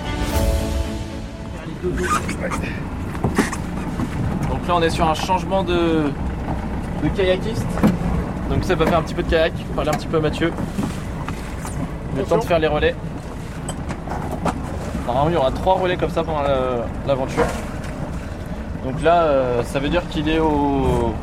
Donc 4.49 4.67
là 4.67 4.75
on 4.75 4.81
est 4.81 4.89
sur 4.89 5.07
un 5.07 5.13
changement 5.13 5.63
de, 5.63 6.03
de 7.03 7.09
kayakiste. 7.15 7.65
Donc 8.49 8.63
ça 8.63 8.75
va 8.75 8.85
faire 8.85 8.99
un 8.99 9.01
petit 9.03 9.13
peu 9.13 9.23
de 9.23 9.29
kayak, 9.29 9.53
parler 9.75 9.89
un 9.89 9.93
petit 9.93 10.07
peu 10.07 10.17
à 10.17 10.19
Mathieu. 10.19 10.51
Le 12.15 12.23
temps 12.23 12.37
de 12.37 12.43
faire 12.43 12.59
les 12.59 12.67
relais. 12.67 12.95
Normalement, 15.05 15.29
il 15.29 15.33
y 15.33 15.37
aura 15.37 15.51
trois 15.51 15.75
relais 15.75 15.97
comme 15.97 16.09
ça 16.11 16.23
pendant 16.23 16.41
la- 16.41 16.85
l'aventure. 17.07 17.43
Donc 18.85 19.01
là, 19.01 19.23
euh, 19.23 19.63
ça 19.63 19.79
veut 19.79 19.89
dire 19.89 20.01
qu'il 20.09 20.29
est 20.29 20.39
au, 20.39 21.13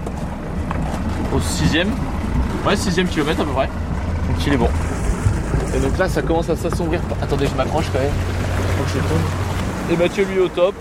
au 1.34 1.40
sixième. 1.40 1.88
Ouais, 2.66 2.76
sixième 2.76 3.06
kilomètre 3.06 3.40
à 3.40 3.44
peu 3.44 3.50
près. 3.52 3.66
Donc 3.66 4.46
il 4.46 4.52
est 4.52 4.56
bon. 4.56 4.68
Et 5.74 5.78
donc 5.78 5.96
là, 5.98 6.08
ça 6.08 6.22
commence 6.22 6.50
à 6.50 6.56
s'assombrir. 6.56 7.00
Attendez, 7.22 7.46
je 7.46 7.54
m'accroche 7.54 7.86
quand 7.92 8.00
même. 8.00 8.10
Faut 8.78 8.84
que 8.84 8.90
je 8.90 8.98
tombe. 8.98 9.92
Et 9.92 9.96
Mathieu, 9.96 10.24
lui, 10.24 10.40
au 10.40 10.48
top. 10.48 10.74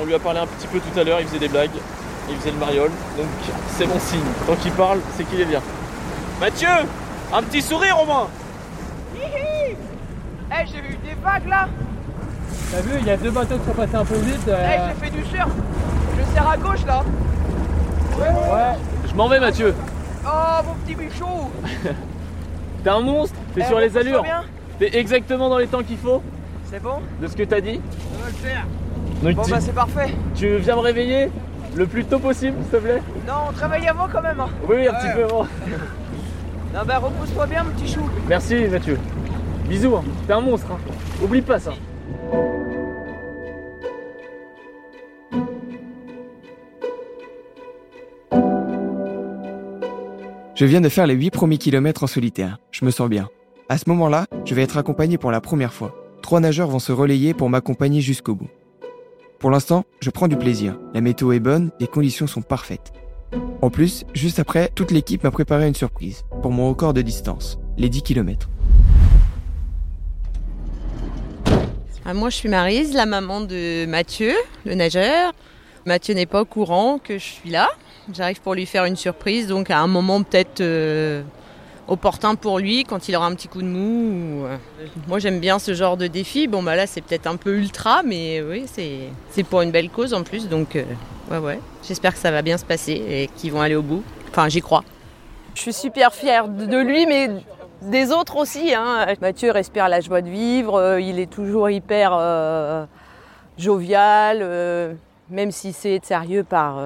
On 0.00 0.04
lui 0.04 0.14
a 0.14 0.18
parlé 0.18 0.40
un 0.40 0.46
petit 0.46 0.66
peu 0.66 0.78
tout 0.78 0.98
à 1.00 1.04
l'heure. 1.04 1.18
Il 1.20 1.26
faisait 1.26 1.38
des 1.38 1.48
blagues. 1.48 1.70
Il 2.28 2.36
faisait 2.36 2.50
le 2.50 2.58
mariole. 2.58 2.90
Donc 3.16 3.26
c'est 3.68 3.86
bon 3.86 3.98
signe. 3.98 4.20
Tant 4.46 4.54
qu'il 4.56 4.72
parle, 4.72 4.98
c'est 5.16 5.24
qu'il 5.24 5.40
est 5.40 5.44
bien. 5.44 5.60
Mathieu, 6.40 6.68
un 7.32 7.42
petit 7.42 7.62
sourire 7.62 7.96
au 8.02 8.06
moins. 8.06 8.28
Eh, 9.14 10.66
j'ai 10.66 10.80
vu 10.80 10.96
des 11.04 11.14
vagues 11.22 11.48
là 11.48 11.68
T'as 12.70 12.80
vu, 12.80 12.90
il 13.00 13.06
y 13.06 13.10
a 13.10 13.16
deux 13.16 13.30
bateaux 13.30 13.56
qui 13.58 13.66
sont 13.66 13.72
passés 13.74 13.96
un 13.96 14.04
peu 14.04 14.14
vite. 14.16 14.40
Eh, 14.46 14.50
euh, 14.50 14.88
j'ai 14.88 15.04
fait 15.06 15.10
du 15.10 15.24
surf 15.24 15.48
Je 16.18 16.34
serre 16.34 16.48
à 16.48 16.56
gauche 16.56 16.84
là 16.86 17.02
ouais. 18.18 18.78
Je 19.08 19.14
m'en 19.14 19.28
vais, 19.28 19.40
Mathieu. 19.40 19.74
Oh, 20.24 20.62
mon 20.66 20.74
petit 20.74 20.94
bichou 20.94 21.24
T'es 22.84 22.90
un 22.90 23.00
monstre. 23.00 23.34
T'es 23.54 23.62
Eh, 23.64 23.68
sur 23.68 23.80
les 23.80 23.96
allures. 23.96 24.22
T'es 24.78 24.96
exactement 24.96 25.48
dans 25.48 25.58
les 25.58 25.66
temps 25.66 25.82
qu'il 25.82 25.98
faut 25.98 26.22
C'est 26.70 26.82
bon 26.82 27.00
de 27.20 27.26
ce 27.26 27.36
que 27.36 27.42
t'as 27.42 27.60
dit. 27.60 27.80
Ça 28.12 28.22
va 28.22 28.28
le 28.28 28.34
faire 28.34 28.66
Donc 29.22 29.34
Bon 29.34 29.42
tu, 29.42 29.50
bah 29.50 29.60
c'est 29.60 29.74
parfait 29.74 30.14
tu 30.34 30.56
viens 30.58 30.76
me 30.76 30.80
réveiller 30.80 31.30
le 31.76 31.86
plus 31.86 32.04
tôt 32.04 32.18
possible, 32.18 32.56
s'il 32.62 32.70
te 32.70 32.76
plaît. 32.76 33.02
Non, 33.26 33.34
on 33.48 33.52
travaille 33.52 33.86
avant 33.86 34.08
quand 34.10 34.22
même 34.22 34.40
hein. 34.40 34.48
Oui, 34.68 34.86
un 34.86 34.92
Ouais. 34.92 34.98
petit 34.98 35.12
peu 35.14 35.24
avant. 35.24 35.46
Non 36.74 36.80
bah 36.86 36.98
repose-toi 36.98 37.46
bien 37.46 37.64
mon 37.64 37.70
petit 37.70 37.92
chou 37.92 38.00
Merci, 38.28 38.66
Mathieu. 38.70 38.98
Bisous. 39.68 39.96
hein. 39.96 40.04
T'es 40.26 40.32
un 40.32 40.40
monstre. 40.40 40.66
hein. 40.72 40.78
Oublie 41.22 41.42
pas 41.42 41.58
ça. 41.58 41.72
Je 50.54 50.64
viens 50.64 50.80
de 50.80 50.88
faire 50.88 51.06
les 51.06 51.14
8 51.14 51.30
premiers 51.30 51.58
kilomètres 51.58 52.02
en 52.02 52.06
solitaire. 52.06 52.58
Je 52.70 52.84
me 52.84 52.90
sens 52.90 53.08
bien. 53.10 53.28
À 53.68 53.78
ce 53.78 53.84
moment-là, 53.88 54.26
je 54.44 54.54
vais 54.54 54.62
être 54.62 54.78
accompagné 54.78 55.18
pour 55.18 55.30
la 55.30 55.40
première 55.40 55.72
fois. 55.74 55.94
Trois 56.22 56.40
nageurs 56.40 56.68
vont 56.68 56.78
se 56.78 56.92
relayer 56.92 57.34
pour 57.34 57.50
m'accompagner 57.50 58.00
jusqu'au 58.00 58.34
bout. 58.34 58.48
Pour 59.46 59.52
l'instant, 59.52 59.84
je 60.00 60.10
prends 60.10 60.26
du 60.26 60.36
plaisir. 60.36 60.76
La 60.92 61.00
météo 61.00 61.30
est 61.30 61.38
bonne, 61.38 61.70
les 61.78 61.86
conditions 61.86 62.26
sont 62.26 62.42
parfaites. 62.42 62.92
En 63.62 63.70
plus, 63.70 64.04
juste 64.12 64.40
après, 64.40 64.72
toute 64.74 64.90
l'équipe 64.90 65.22
m'a 65.22 65.30
préparé 65.30 65.68
une 65.68 65.74
surprise 65.76 66.24
pour 66.42 66.50
mon 66.50 66.68
record 66.68 66.94
de 66.94 67.00
distance, 67.00 67.56
les 67.78 67.88
10 67.88 68.02
km. 68.02 68.48
Ah, 72.04 72.12
moi, 72.12 72.28
je 72.28 72.34
suis 72.34 72.48
Marise, 72.48 72.92
la 72.92 73.06
maman 73.06 73.40
de 73.40 73.86
Mathieu, 73.86 74.34
le 74.64 74.74
nageur. 74.74 75.32
Mathieu 75.84 76.14
n'est 76.14 76.26
pas 76.26 76.40
au 76.40 76.44
courant 76.44 76.98
que 76.98 77.16
je 77.16 77.24
suis 77.24 77.50
là. 77.50 77.68
J'arrive 78.12 78.40
pour 78.40 78.56
lui 78.56 78.66
faire 78.66 78.84
une 78.84 78.96
surprise, 78.96 79.46
donc 79.46 79.70
à 79.70 79.78
un 79.78 79.86
moment 79.86 80.24
peut-être 80.24 80.60
euh, 80.60 81.22
opportun 81.88 82.34
pour 82.34 82.58
lui, 82.58 82.84
quand 82.84 83.08
il 83.08 83.16
aura 83.16 83.26
un 83.26 83.34
petit 83.34 83.48
coup 83.48 83.62
de 83.62 83.66
mou. 83.66 84.42
ou, 84.42 84.46
euh. 84.46 84.56
Moi, 85.06 85.18
j'aime 85.18 85.40
bien 85.40 85.58
ce 85.58 85.74
genre 85.74 85.96
de 85.96 86.06
défi. 86.06 86.48
Bon, 86.48 86.62
bah 86.62 86.76
là, 86.76 86.86
c'est 86.86 87.00
peut-être 87.00 87.26
un 87.26 87.36
peu 87.36 87.56
ultra, 87.56 88.02
mais 88.02 88.42
oui, 88.42 88.66
c'est 88.68 89.42
pour 89.44 89.62
une 89.62 89.70
belle 89.70 89.90
cause 89.90 90.14
en 90.14 90.22
plus, 90.22 90.48
donc 90.48 90.76
euh, 90.76 90.84
ouais, 91.30 91.38
ouais. 91.38 91.60
J'espère 91.86 92.12
que 92.12 92.18
ça 92.18 92.30
va 92.30 92.42
bien 92.42 92.58
se 92.58 92.64
passer 92.64 92.92
et 92.92 93.30
qu'ils 93.36 93.52
vont 93.52 93.60
aller 93.60 93.76
au 93.76 93.82
bout. 93.82 94.02
Enfin, 94.30 94.48
j'y 94.48 94.60
crois. 94.60 94.84
Je 95.54 95.62
suis 95.62 95.72
super 95.72 96.12
fière 96.12 96.48
de 96.48 96.78
lui, 96.78 97.06
mais 97.06 97.30
des 97.82 98.12
autres 98.12 98.36
aussi. 98.36 98.74
Hein. 98.74 99.06
Mathieu 99.20 99.50
respire 99.50 99.88
la 99.88 100.00
joie 100.00 100.20
de 100.20 100.28
vivre, 100.28 100.74
euh, 100.74 101.00
il 101.00 101.18
est 101.18 101.30
toujours 101.30 101.70
hyper 101.70 102.86
jovial, 103.56 104.96
même 105.30 105.50
si 105.50 105.72
c'est 105.72 106.04
sérieux 106.04 106.44
par, 106.44 106.78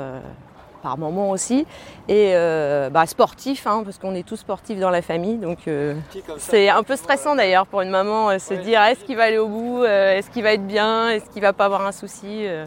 par 0.81 0.99
moments 0.99 1.31
aussi. 1.31 1.67
Et 2.09 2.33
euh, 2.35 2.91
bah, 2.91 3.07
sportif, 3.07 3.67
hein, 3.67 3.83
parce 3.85 3.99
qu'on 3.99 4.15
est 4.15 4.27
tous 4.27 4.37
sportifs 4.39 4.79
dans 4.79 4.91
la 4.91 5.03
famille. 5.03 5.37
Donc 5.37 5.59
euh, 5.69 5.95
c'est 6.39 6.69
un 6.69 6.83
peu 6.83 6.97
stressant 6.97 7.37
d'ailleurs 7.37 7.67
pour 7.67 7.81
une 7.83 7.91
maman, 7.91 8.31
euh, 8.31 8.39
se 8.39 8.55
dire 8.55 8.83
est-ce 8.83 9.05
qu'il 9.05 9.17
va 9.17 9.25
aller 9.25 9.39
au 9.39 9.49
bout, 9.49 9.85
euh, 9.85 10.17
est-ce 10.17 10.31
qu'il 10.31 10.43
va 10.43 10.53
être 10.55 10.67
bien, 10.67 11.11
est-ce 11.11 11.29
qu'il 11.31 11.43
va 11.43 11.53
pas 11.53 11.67
avoir 11.67 11.87
un 11.87 11.93
souci. 11.93 12.47
euh. 12.47 12.67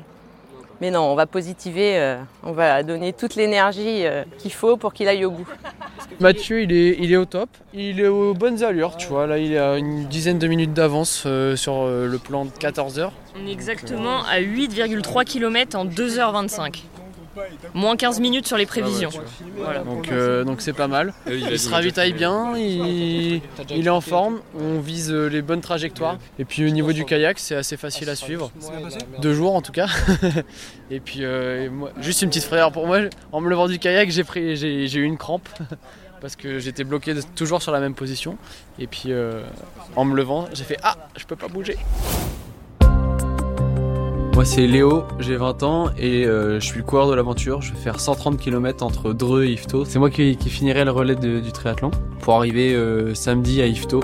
Mais 0.82 0.91
non, 0.91 1.01
on 1.01 1.15
va 1.15 1.27
positiver, 1.27 1.98
euh, 1.98 2.17
on 2.43 2.51
va 2.51 2.84
donner 2.84 3.13
toute 3.13 3.36
l'énergie 3.36 4.05
euh, 4.05 4.24
qu'il 4.39 4.51
faut 4.51 4.75
pour 4.75 4.91
qu'il 4.91 5.08
aille 5.08 5.24
au 5.24 5.32
bout. 5.32 5.48
Mathieu, 6.20 6.62
il 6.63 6.74
est, 6.74 6.98
il 7.00 7.13
est 7.13 7.15
au 7.15 7.24
top. 7.25 7.48
Il 7.74 8.01
est 8.01 8.08
aux 8.08 8.34
bonnes 8.34 8.63
allures, 8.63 8.98
tu 8.98 9.08
vois. 9.08 9.25
Là, 9.25 9.38
il 9.38 9.58
a 9.58 9.77
une 9.77 10.05
dizaine 10.08 10.39
de 10.39 10.48
minutes 10.48 10.74
d'avance 10.74 11.24
euh, 11.25 11.55
sur 11.55 11.84
euh, 11.84 12.08
le 12.08 12.17
plan 12.17 12.43
de 12.43 12.50
14 12.51 13.00
heures. 13.00 13.13
On 13.41 13.48
est 13.48 13.51
exactement 13.51 14.24
à 14.25 14.41
8,3 14.41 15.24
km 15.24 15.77
en 15.77 15.86
2h25. 15.86 16.84
Moins 17.74 17.96
15 17.96 18.20
minutes 18.20 18.48
sur 18.48 18.58
les 18.58 18.66
prévisions. 18.66 19.10
Voilà. 19.58 19.80
Donc, 19.80 20.10
euh, 20.12 20.44
donc 20.44 20.62
c'est 20.62 20.74
pas 20.74 20.88
mal. 20.88 21.13
Il 21.28 21.58
se 21.60 21.70
ravitaille 21.70 22.13
bien, 22.13 22.56
il, 22.58 23.42
il 23.70 23.88
est 23.88 23.90
en 23.90 24.02
forme. 24.02 24.40
On 24.60 24.80
vise 24.80 25.12
euh, 25.12 25.28
les 25.28 25.42
bonnes 25.42 25.62
trajectoires. 25.62 26.18
Et 26.40 26.46
puis 26.46 26.66
au 26.66 26.70
niveau 26.70 26.94
du 26.94 27.06
kayak, 27.06 27.40
c'est 27.40 27.56
assez 27.56 27.78
facile 27.78 28.10
à 28.10 28.16
suivre. 28.16 28.52
Deux 29.22 29.34
jours 29.34 29.56
en 29.56 29.62
tout 29.62 29.72
cas. 29.72 29.88
Et 30.92 31.00
puis 31.00 31.20
euh, 31.24 31.66
et 31.66 31.70
moi- 31.70 31.92
juste 32.02 32.22
une 32.22 32.30
petite 32.30 32.44
frayeur 32.44 32.72
pour 32.72 32.86
moi. 32.86 33.00
En 33.32 33.42
me 33.42 33.50
levant 33.50 33.68
du 33.68 33.80
kayak, 33.80 34.12
j'ai 34.12 34.24
pris, 34.24 34.56
j'ai, 34.56 34.88
j'ai 34.88 35.00
eu 35.00 35.04
une 35.04 35.18
crampe. 35.18 35.48
Parce 36.22 36.36
que 36.38 36.58
j'étais 36.60 36.86
bloqué 36.86 37.13
toujours 37.36 37.62
sur 37.62 37.72
la 37.74 37.80
même 37.82 37.96
position. 37.96 38.38
Et 38.80 38.88
puis 38.88 39.06
euh, 39.08 39.42
en 39.98 40.06
me 40.06 40.16
levant, 40.16 40.48
j'ai 40.54 40.63
fait 40.63 40.78
Ah, 40.84 40.96
je 41.18 41.25
peux 41.25 41.36
pas 41.36 41.48
bouger. 41.50 41.78
Moi 44.34 44.46
c'est 44.46 44.66
Léo, 44.66 45.04
j'ai 45.20 45.36
20 45.36 45.62
ans 45.62 45.90
et 45.96 46.25
euh, 46.25 46.60
je 46.60 46.66
suis 46.66 46.80
le 46.80 46.84
coureur 46.84 47.08
de 47.08 47.13
l'aventure. 47.13 47.62
Je 47.62 47.72
vais 47.72 47.80
faire 47.80 48.00
130 48.00 48.40
km 48.40 48.84
entre 48.84 49.13
Dreux 49.13 49.44
et 49.44 49.52
Yvetot. 49.52 49.86
C'est 49.86 50.00
moi 50.00 50.10
qui, 50.10 50.36
finirai 50.36 50.86
le 50.86 50.92
relais 50.92 51.16
du 51.16 51.52
triathlon 51.52 51.92
pour 52.20 52.34
arriver 52.34 52.74
euh, 52.74 53.13
samedi 53.13 53.62
à 53.62 53.68
Yvetot. 53.68 54.02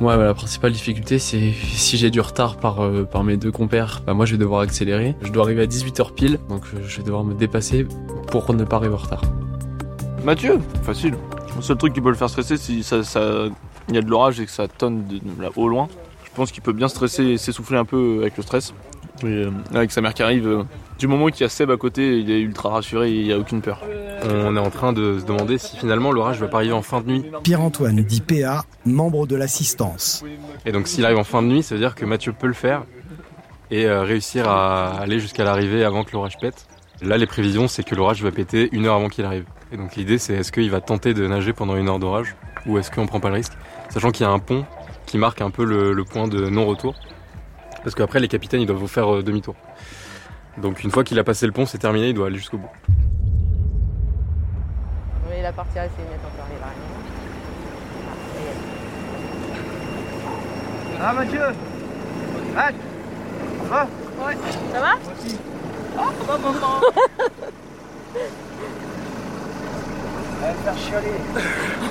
Moi 0.00 0.16
la 0.16 0.34
principale 0.34 0.72
difficulté 0.72 1.18
c'est 1.18 1.52
si 1.52 1.96
j'ai 1.96 2.10
du 2.10 2.20
retard 2.20 2.58
par, 2.58 2.84
euh, 2.84 3.04
par 3.04 3.24
mes 3.24 3.38
deux 3.38 3.50
compères, 3.50 4.02
bah, 4.06 4.12
moi 4.12 4.26
je 4.26 4.32
vais 4.32 4.38
devoir 4.38 4.60
accélérer. 4.60 5.16
Je 5.22 5.32
dois 5.32 5.44
arriver 5.44 5.62
à 5.62 5.66
18h 5.66 6.12
pile 6.12 6.38
donc 6.50 6.64
je 6.86 6.98
vais 6.98 7.02
devoir 7.02 7.24
me 7.24 7.32
dépasser 7.32 7.86
pour 8.30 8.52
ne 8.52 8.64
pas 8.64 8.76
arriver 8.76 8.94
en 8.94 8.98
retard. 8.98 9.22
Mathieu, 10.24 10.58
facile. 10.82 11.14
Le 11.56 11.62
seul 11.62 11.78
truc 11.78 11.94
qui 11.94 12.02
peut 12.02 12.10
le 12.10 12.16
faire 12.16 12.28
stresser, 12.28 12.58
si 12.58 12.82
ça, 12.82 12.98
y 13.90 13.96
a 13.96 14.02
de 14.02 14.10
l'orage 14.10 14.40
et 14.40 14.44
que 14.44 14.50
ça 14.52 14.68
tonne 14.68 15.04
là 15.40 15.48
au 15.56 15.68
loin, 15.68 15.88
je 16.24 16.30
pense 16.34 16.52
qu'il 16.52 16.62
peut 16.62 16.74
bien 16.74 16.88
stresser 16.88 17.24
et 17.24 17.38
s'essouffler 17.38 17.78
un 17.78 17.86
peu 17.86 18.18
avec 18.20 18.36
le 18.36 18.42
stress. 18.42 18.74
Et, 19.22 19.26
euh, 19.26 19.50
avec 19.74 19.90
sa 19.90 20.00
mère 20.00 20.14
qui 20.14 20.22
arrive, 20.22 20.46
euh, 20.46 20.62
du 20.98 21.06
moment 21.06 21.26
qu'il 21.28 21.42
y 21.42 21.44
a 21.44 21.48
Seb 21.48 21.70
à 21.70 21.76
côté, 21.76 22.18
il 22.18 22.30
est 22.30 22.40
ultra 22.40 22.70
rassuré, 22.70 23.10
il 23.10 23.24
n'y 23.24 23.32
a 23.32 23.38
aucune 23.38 23.60
peur. 23.60 23.82
On 24.24 24.56
est 24.56 24.60
en 24.60 24.70
train 24.70 24.92
de 24.92 25.18
se 25.18 25.24
demander 25.24 25.58
si 25.58 25.76
finalement 25.76 26.10
l'orage 26.10 26.40
va 26.40 26.48
pas 26.48 26.58
arriver 26.58 26.72
en 26.72 26.82
fin 26.82 27.00
de 27.00 27.06
nuit. 27.06 27.24
Pierre-Antoine 27.44 28.02
dit 28.02 28.20
PA, 28.20 28.64
membre 28.84 29.26
de 29.26 29.36
l'assistance. 29.36 30.24
Et 30.66 30.72
donc 30.72 30.88
s'il 30.88 31.04
arrive 31.04 31.18
en 31.18 31.24
fin 31.24 31.42
de 31.42 31.46
nuit, 31.46 31.62
ça 31.62 31.74
veut 31.74 31.80
dire 31.80 31.94
que 31.94 32.04
Mathieu 32.04 32.32
peut 32.32 32.48
le 32.48 32.52
faire 32.52 32.82
et 33.70 33.86
euh, 33.86 34.02
réussir 34.02 34.48
à 34.48 34.98
aller 34.98 35.20
jusqu'à 35.20 35.44
l'arrivée 35.44 35.84
avant 35.84 36.04
que 36.04 36.12
l'orage 36.12 36.38
pète. 36.38 36.66
Là, 37.00 37.16
les 37.16 37.26
prévisions, 37.26 37.68
c'est 37.68 37.84
que 37.84 37.94
l'orage 37.94 38.22
va 38.22 38.32
péter 38.32 38.68
une 38.72 38.86
heure 38.86 38.96
avant 38.96 39.08
qu'il 39.08 39.24
arrive. 39.24 39.44
Et 39.70 39.76
donc 39.76 39.94
l'idée, 39.94 40.18
c'est 40.18 40.34
est-ce 40.34 40.50
qu'il 40.50 40.70
va 40.70 40.80
tenter 40.80 41.14
de 41.14 41.26
nager 41.26 41.52
pendant 41.52 41.76
une 41.76 41.88
heure 41.88 41.98
d'orage 42.00 42.34
ou 42.66 42.78
est-ce 42.78 42.90
qu'on 42.90 43.06
prend 43.06 43.20
pas 43.20 43.28
le 43.28 43.34
risque? 43.34 43.52
Sachant 43.90 44.10
qu'il 44.10 44.26
y 44.26 44.28
a 44.28 44.32
un 44.32 44.38
pont 44.40 44.64
qui 45.06 45.16
marque 45.16 45.40
un 45.40 45.50
peu 45.50 45.64
le, 45.64 45.92
le 45.92 46.04
point 46.04 46.26
de 46.26 46.48
non-retour. 46.48 46.94
Parce 47.82 47.94
qu'après, 47.94 48.20
les 48.20 48.28
capitaines, 48.28 48.60
ils 48.60 48.66
doivent 48.66 48.78
vous 48.78 48.88
faire 48.88 49.14
euh, 49.14 49.22
demi-tour. 49.22 49.54
Donc 50.60 50.82
une 50.82 50.90
fois 50.90 51.04
qu'il 51.04 51.18
a 51.18 51.24
passé 51.24 51.46
le 51.46 51.52
pont, 51.52 51.66
c'est 51.66 51.78
terminé, 51.78 52.08
il 52.08 52.14
doit 52.14 52.26
aller 52.26 52.36
jusqu'au 52.38 52.58
bout. 52.58 52.70
Oui, 55.30 55.36
la 55.40 55.52
partie 55.52 55.78
assez 55.78 55.92
nette 55.98 56.20
encore, 56.24 56.46
il 56.52 56.58
va 56.58 56.66
rien. 56.66 56.74
Ah 61.00 61.12
Mathieu? 61.12 61.40
Ah 62.56 62.70
Ça 63.62 63.68
va? 63.68 63.86
Ouais. 64.26 64.36
Ça 64.72 64.80
va? 64.80 64.94
Oh, 65.96 66.10
ma 66.26 66.38
maman 66.38 66.80
Elle 70.42 70.48
va 70.48 70.52
me 70.52 70.58
faire 70.64 70.78
chialer. 70.78 71.18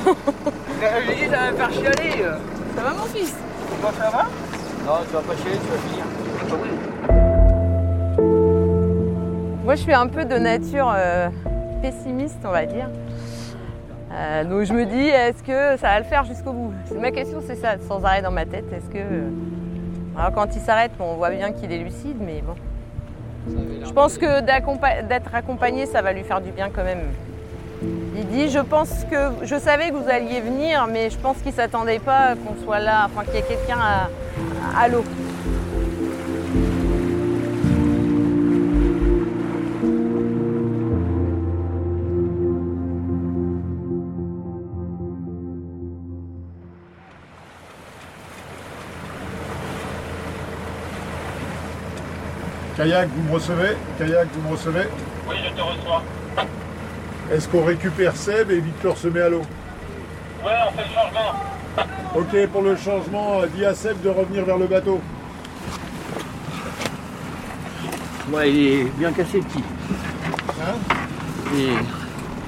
Ça 1.29 1.37
va 1.37 1.51
me 1.51 1.57
faire 1.57 1.71
chialer. 1.71 2.25
Ça 2.75 2.81
va 2.83 2.93
mon 2.93 3.05
fils? 3.05 3.33
Ça 3.97 4.09
va? 4.09 4.25
Non, 4.87 4.93
tu 5.05 5.13
vas 5.15 5.21
pas 5.21 5.35
chialer, 5.35 5.57
tu 5.57 5.67
vas 5.67 5.77
finir. 5.79 6.05
Moi, 9.65 9.75
je 9.75 9.81
suis 9.81 9.93
un 9.93 10.07
peu 10.07 10.23
de 10.23 10.37
nature 10.37 10.89
euh, 10.95 11.27
pessimiste, 11.81 12.39
on 12.45 12.51
va 12.51 12.65
dire. 12.65 12.87
Euh, 14.13 14.45
donc 14.45 14.63
je 14.63 14.71
me 14.71 14.85
dis, 14.85 15.09
est-ce 15.09 15.43
que 15.43 15.77
ça 15.77 15.89
va 15.89 15.99
le 15.99 16.05
faire 16.05 16.23
jusqu'au 16.23 16.53
bout? 16.53 16.73
C'est 16.85 16.97
Ma 16.97 17.11
question, 17.11 17.39
c'est 17.45 17.57
ça, 17.57 17.75
sans 17.85 18.05
arrêt 18.05 18.21
dans 18.21 18.31
ma 18.31 18.45
tête. 18.45 18.71
Est-ce 18.71 18.89
que. 18.89 18.97
euh, 18.97 19.29
Alors 20.17 20.31
quand 20.31 20.55
il 20.55 20.61
s'arrête, 20.61 20.91
bon, 20.97 21.11
on 21.11 21.15
voit 21.15 21.31
bien 21.31 21.51
qu'il 21.51 21.69
est 21.73 21.79
lucide, 21.79 22.17
mais 22.21 22.41
bon. 22.41 22.55
Je 23.85 23.91
pense 23.91 24.17
que 24.17 24.39
d'être 24.39 25.35
accompagné, 25.35 25.85
ça 25.85 26.01
va 26.01 26.13
lui 26.13 26.23
faire 26.23 26.39
du 26.39 26.51
bien 26.51 26.69
quand 26.73 26.85
même. 26.85 27.01
Il 27.81 28.27
dit 28.27 28.49
Je 28.49 28.59
pense 28.59 28.89
que 29.11 29.45
je 29.45 29.57
savais 29.59 29.89
que 29.89 29.95
vous 29.95 30.09
alliez 30.09 30.41
venir, 30.41 30.87
mais 30.87 31.09
je 31.09 31.17
pense 31.17 31.37
qu'il 31.37 31.51
ne 31.51 31.55
s'attendait 31.55 31.99
pas 31.99 32.35
qu'on 32.35 32.61
soit 32.63 32.79
là, 32.79 33.05
enfin 33.05 33.23
qu'il 33.23 33.35
y 33.35 33.37
ait 33.37 33.41
quelqu'un 33.43 33.79
à, 33.79 34.09
à 34.79 34.87
l'eau. 34.87 35.03
Kayak, 52.77 53.09
vous 53.09 53.23
me 53.23 53.33
recevez? 53.33 53.75
Kayak, 53.97 54.27
vous 54.33 54.41
me 54.47 54.51
recevez? 54.51 54.87
Oui, 55.27 55.35
je 55.43 55.49
te 55.51 55.61
reçois. 55.61 56.03
Est-ce 57.31 57.47
qu'on 57.49 57.63
récupère 57.65 58.15
Seb 58.15 58.51
et 58.51 58.59
Victor 58.59 58.97
se 58.97 59.07
met 59.07 59.21
à 59.21 59.29
l'eau 59.29 59.41
Ouais, 60.45 60.51
on 60.67 60.71
fait 60.71 60.87
le 60.87 60.93
changement. 60.93 61.33
Ok, 62.15 62.47
pour 62.51 62.61
le 62.63 62.75
changement, 62.75 63.41
dis 63.55 63.63
à 63.63 63.75
Seb 63.75 64.01
de 64.01 64.09
revenir 64.09 64.43
vers 64.45 64.57
le 64.57 64.65
bateau. 64.65 64.99
Ouais, 68.31 68.51
il 68.51 68.67
est 68.67 68.83
bien 68.97 69.11
cassé 69.11 69.37
le 69.37 69.43
petit. 69.43 69.63
Hein 70.61 70.73
Et 71.55 71.69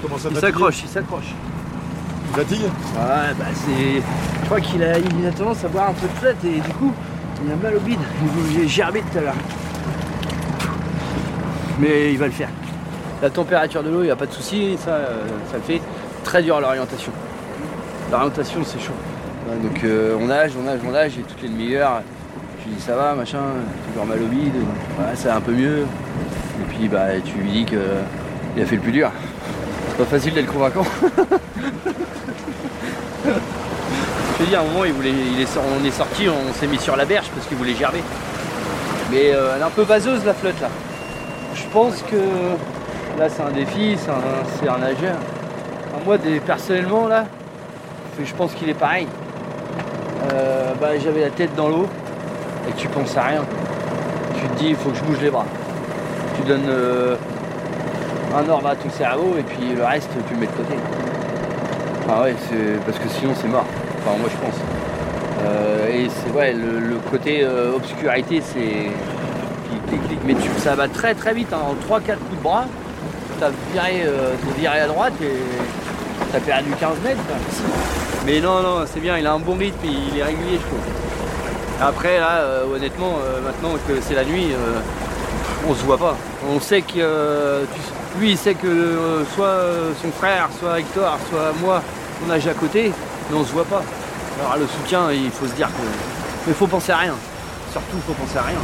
Comment 0.02 0.18
ça 0.18 0.30
il 0.32 0.38
s'accroche, 0.38 0.84
il 0.84 0.90
s'accroche. 0.90 1.34
Il 2.30 2.36
fatigue 2.36 2.62
Ouais, 2.62 3.34
bah 3.38 3.46
c'est. 3.54 4.02
Je 4.42 4.46
crois 4.46 4.62
qu'il 4.62 4.82
a, 4.82 4.98
il 4.98 5.28
a 5.28 5.32
tendance 5.32 5.64
à 5.64 5.68
boire 5.68 5.90
un 5.90 5.94
peu 5.94 6.08
de 6.08 6.14
flotte 6.14 6.44
et 6.46 6.60
du 6.62 6.74
coup, 6.76 6.94
il 7.46 7.52
a 7.52 7.56
mal 7.56 7.76
au 7.76 7.80
bide. 7.80 8.00
J'ai 8.54 8.68
gerbé 8.68 9.04
tout 9.12 9.18
à 9.18 9.22
l'heure. 9.22 9.36
Mais 11.80 12.12
il 12.14 12.18
va 12.18 12.26
le 12.28 12.32
faire. 12.32 12.50
La 13.22 13.30
température 13.30 13.84
de 13.84 13.90
l'eau, 13.90 14.02
il 14.02 14.06
n'y 14.06 14.12
a 14.12 14.16
pas 14.16 14.26
de 14.26 14.32
souci, 14.32 14.78
ça, 14.84 14.92
euh, 14.92 15.24
ça 15.52 15.60
fait. 15.60 15.82
Très 16.24 16.42
dur 16.44 16.60
l'orientation. 16.62 17.12
L'orientation, 18.12 18.60
c'est 18.66 18.80
chaud. 18.80 18.94
Donc 19.64 19.84
euh, 19.84 20.16
on 20.20 20.28
nage, 20.28 20.52
on 20.60 20.64
nage, 20.64 20.80
on 20.88 20.92
nage, 20.92 21.18
et 21.18 21.22
toutes 21.22 21.42
les 21.42 21.50
demi-heures, 21.50 22.02
lui 22.66 22.76
dis 22.76 22.82
ça 22.82 22.96
va, 22.96 23.14
machin, 23.16 23.40
toujours 23.88 24.06
mal 24.06 24.20
au 24.22 24.28
bide, 24.28 24.54
ça 25.16 25.30
va 25.30 25.36
un 25.38 25.42
peu 25.42 25.52
mieux. 25.54 25.80
Et 25.80 26.66
puis 26.76 26.88
bah 26.88 27.20
tu 27.26 27.38
lui 27.40 27.50
dis 27.52 27.66
que 27.66 27.78
il 28.56 28.62
a 28.62 28.66
fait 28.66 28.76
le 28.76 28.82
plus 28.82 28.92
dur. 28.92 29.12
C'est 29.90 29.98
pas 29.98 30.06
facile 30.06 30.34
d'être 30.36 30.52
convaincant. 30.52 30.84
Je 33.26 34.44
te 34.46 34.50
dis, 34.50 34.56
à 34.56 34.62
un 34.62 34.64
moment, 34.64 34.86
il 34.86 34.94
voulait, 34.94 35.12
il 35.12 35.42
est, 35.42 35.46
sor- 35.46 35.64
on 35.80 35.84
est 35.86 35.92
sorti, 35.92 36.28
on 36.30 36.54
s'est 36.54 36.68
mis 36.68 36.78
sur 36.80 36.96
la 36.96 37.04
berge 37.06 37.28
parce 37.36 37.46
qu'il 37.48 37.58
voulait 37.58 37.76
gerber. 37.76 38.02
Mais 39.12 39.32
euh, 39.34 39.54
elle 39.56 39.62
est 39.62 39.66
un 39.66 39.70
peu 39.70 39.82
vaseuse 39.82 40.24
la 40.26 40.34
flotte 40.34 40.62
là. 40.62 40.70
Je 41.56 41.64
pense 41.74 42.02
que 42.04 42.16
là 43.20 43.28
c'est 43.30 43.44
un 43.44 43.52
défi, 43.52 43.98
c'est 43.98 44.70
un, 44.70 44.78
nageur. 44.78 45.16
Moi 46.06 46.18
personnellement 46.46 47.08
là, 47.08 47.26
je 48.24 48.34
pense 48.34 48.54
qu'il 48.54 48.70
est 48.70 48.74
pareil. 48.74 49.08
Euh, 50.34 50.74
bah, 50.80 50.98
J'avais 51.04 51.22
la 51.22 51.30
tête 51.30 51.54
dans 51.56 51.68
l'eau 51.68 51.88
et 52.68 52.72
tu 52.78 52.88
penses 52.88 53.16
à 53.18 53.24
rien. 53.24 53.44
Tu 54.36 54.48
te 54.48 54.60
dis 54.60 54.70
il 54.70 54.76
faut 54.76 54.90
que 54.90 54.98
je 54.98 55.04
bouge 55.04 55.22
les 55.22 55.30
bras. 55.30 55.46
Tu 56.38 56.48
donnes 56.48 56.70
euh, 56.70 57.16
un 58.38 58.50
ordre 58.50 58.68
à 58.68 58.76
ton 58.76 58.90
cerveau 58.90 59.36
et 59.38 59.44
puis 59.44 59.76
le 59.76 59.84
reste 59.84 60.10
tu 60.28 60.34
le 60.34 60.40
mets 60.40 60.48
de 60.48 60.52
côté. 60.52 60.76
Enfin 62.06 62.24
ouais, 62.24 62.36
parce 62.86 62.98
que 63.00 63.10
sinon 63.10 63.34
c'est 63.36 63.50
mort. 63.50 63.66
Enfin 64.00 64.18
moi 64.18 64.30
je 64.32 64.38
pense. 64.38 64.60
Euh, 65.44 65.90
et 65.90 66.10
c'est 66.10 66.32
ouais, 66.38 66.54
le, 66.54 66.98
côté 67.12 67.46
obscurité 67.46 68.42
c'est 68.42 68.92
mais 70.26 70.34
tu, 70.36 70.50
ça 70.60 70.76
va 70.76 70.88
très 70.88 71.14
très 71.16 71.34
vite. 71.34 71.52
hein. 71.54 71.60
En 71.64 71.96
3-4 71.96 72.18
coups 72.18 72.38
de 72.38 72.44
bras, 72.44 72.66
t'as 73.40 73.50
viré, 73.74 74.04
euh, 74.06 74.34
viré 74.58 74.80
à 74.82 74.88
droite 74.88 75.14
et 75.22 75.38
t'as 76.32 76.40
perdu 76.40 76.72
15 76.80 76.90
mètres. 77.04 77.20
Mais 78.26 78.40
non 78.42 78.62
non 78.62 78.86
c'est 78.92 79.00
bien, 79.00 79.18
il 79.18 79.26
a 79.26 79.34
un 79.34 79.40
bon 79.40 79.56
rythme, 79.56 79.80
il 79.86 80.18
est 80.20 80.24
régulier 80.24 80.60
je 80.62 80.68
trouve. 80.68 80.80
Après 81.82 82.20
là 82.20 82.40
euh, 82.42 82.64
honnêtement 82.76 83.14
euh, 83.24 83.42
maintenant 83.42 83.76
que 83.88 83.94
c'est 84.02 84.16
la 84.16 84.26
nuit, 84.26 84.48
euh, 84.52 84.80
on 85.70 85.74
se 85.74 85.84
voit 85.84 85.98
pas. 85.98 86.16
On 86.50 86.60
sait 86.60 86.82
que 86.82 87.66
tu- 87.74 88.20
lui 88.20 88.32
il 88.32 88.38
sait 88.38 88.56
que 88.56 89.24
soit 89.36 89.58
son 90.02 90.12
frère, 90.12 90.50
soit 90.60 90.80
Hector, 90.80 91.18
soit 91.30 91.54
moi, 91.62 91.82
on 92.24 92.28
nage 92.28 92.48
à 92.48 92.54
côté, 92.54 92.92
mais 93.30 93.38
on 93.38 93.44
se 93.46 93.52
voit 93.52 93.66
pas. 93.66 93.84
Alors 94.42 94.58
le 94.58 94.68
soutien, 94.68 95.12
il 95.12 95.30
faut 95.32 95.46
se 95.46 95.54
dire 95.54 95.68
que. 95.68 95.84
Mais 96.48 96.54
faut 96.54 96.68
penser 96.68 96.92
à 96.92 96.98
rien. 96.98 97.14
Surtout 97.72 97.98
faut 98.08 98.14
penser 98.14 98.38
à 98.38 98.44
rien. 98.44 98.60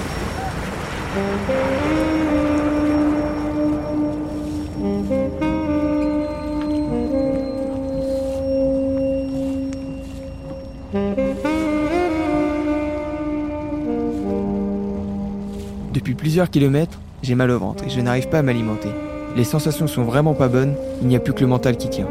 Depuis 15.93 16.13
plusieurs 16.13 16.49
kilomètres, 16.49 16.99
j'ai 17.23 17.35
mal 17.35 17.51
au 17.51 17.57
ventre 17.57 17.83
et 17.85 17.89
je 17.89 17.99
n'arrive 17.99 18.29
pas 18.29 18.39
à 18.39 18.41
m'alimenter. 18.41 18.89
Les 19.35 19.43
sensations 19.43 19.87
sont 19.87 20.03
vraiment 20.03 20.33
pas 20.33 20.47
bonnes, 20.47 20.75
il 21.01 21.07
n'y 21.07 21.15
a 21.15 21.19
plus 21.19 21.33
que 21.33 21.41
le 21.41 21.47
mental 21.47 21.77
qui 21.77 21.89
tient. 21.89 22.07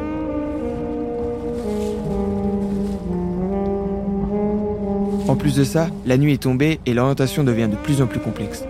En 5.28 5.36
plus 5.36 5.56
de 5.56 5.64
ça, 5.64 5.88
la 6.06 6.16
nuit 6.16 6.34
est 6.34 6.42
tombée 6.42 6.80
et 6.86 6.94
l'orientation 6.94 7.44
devient 7.44 7.68
de 7.70 7.76
plus 7.76 8.02
en 8.02 8.06
plus 8.06 8.20
complexe. 8.20 8.64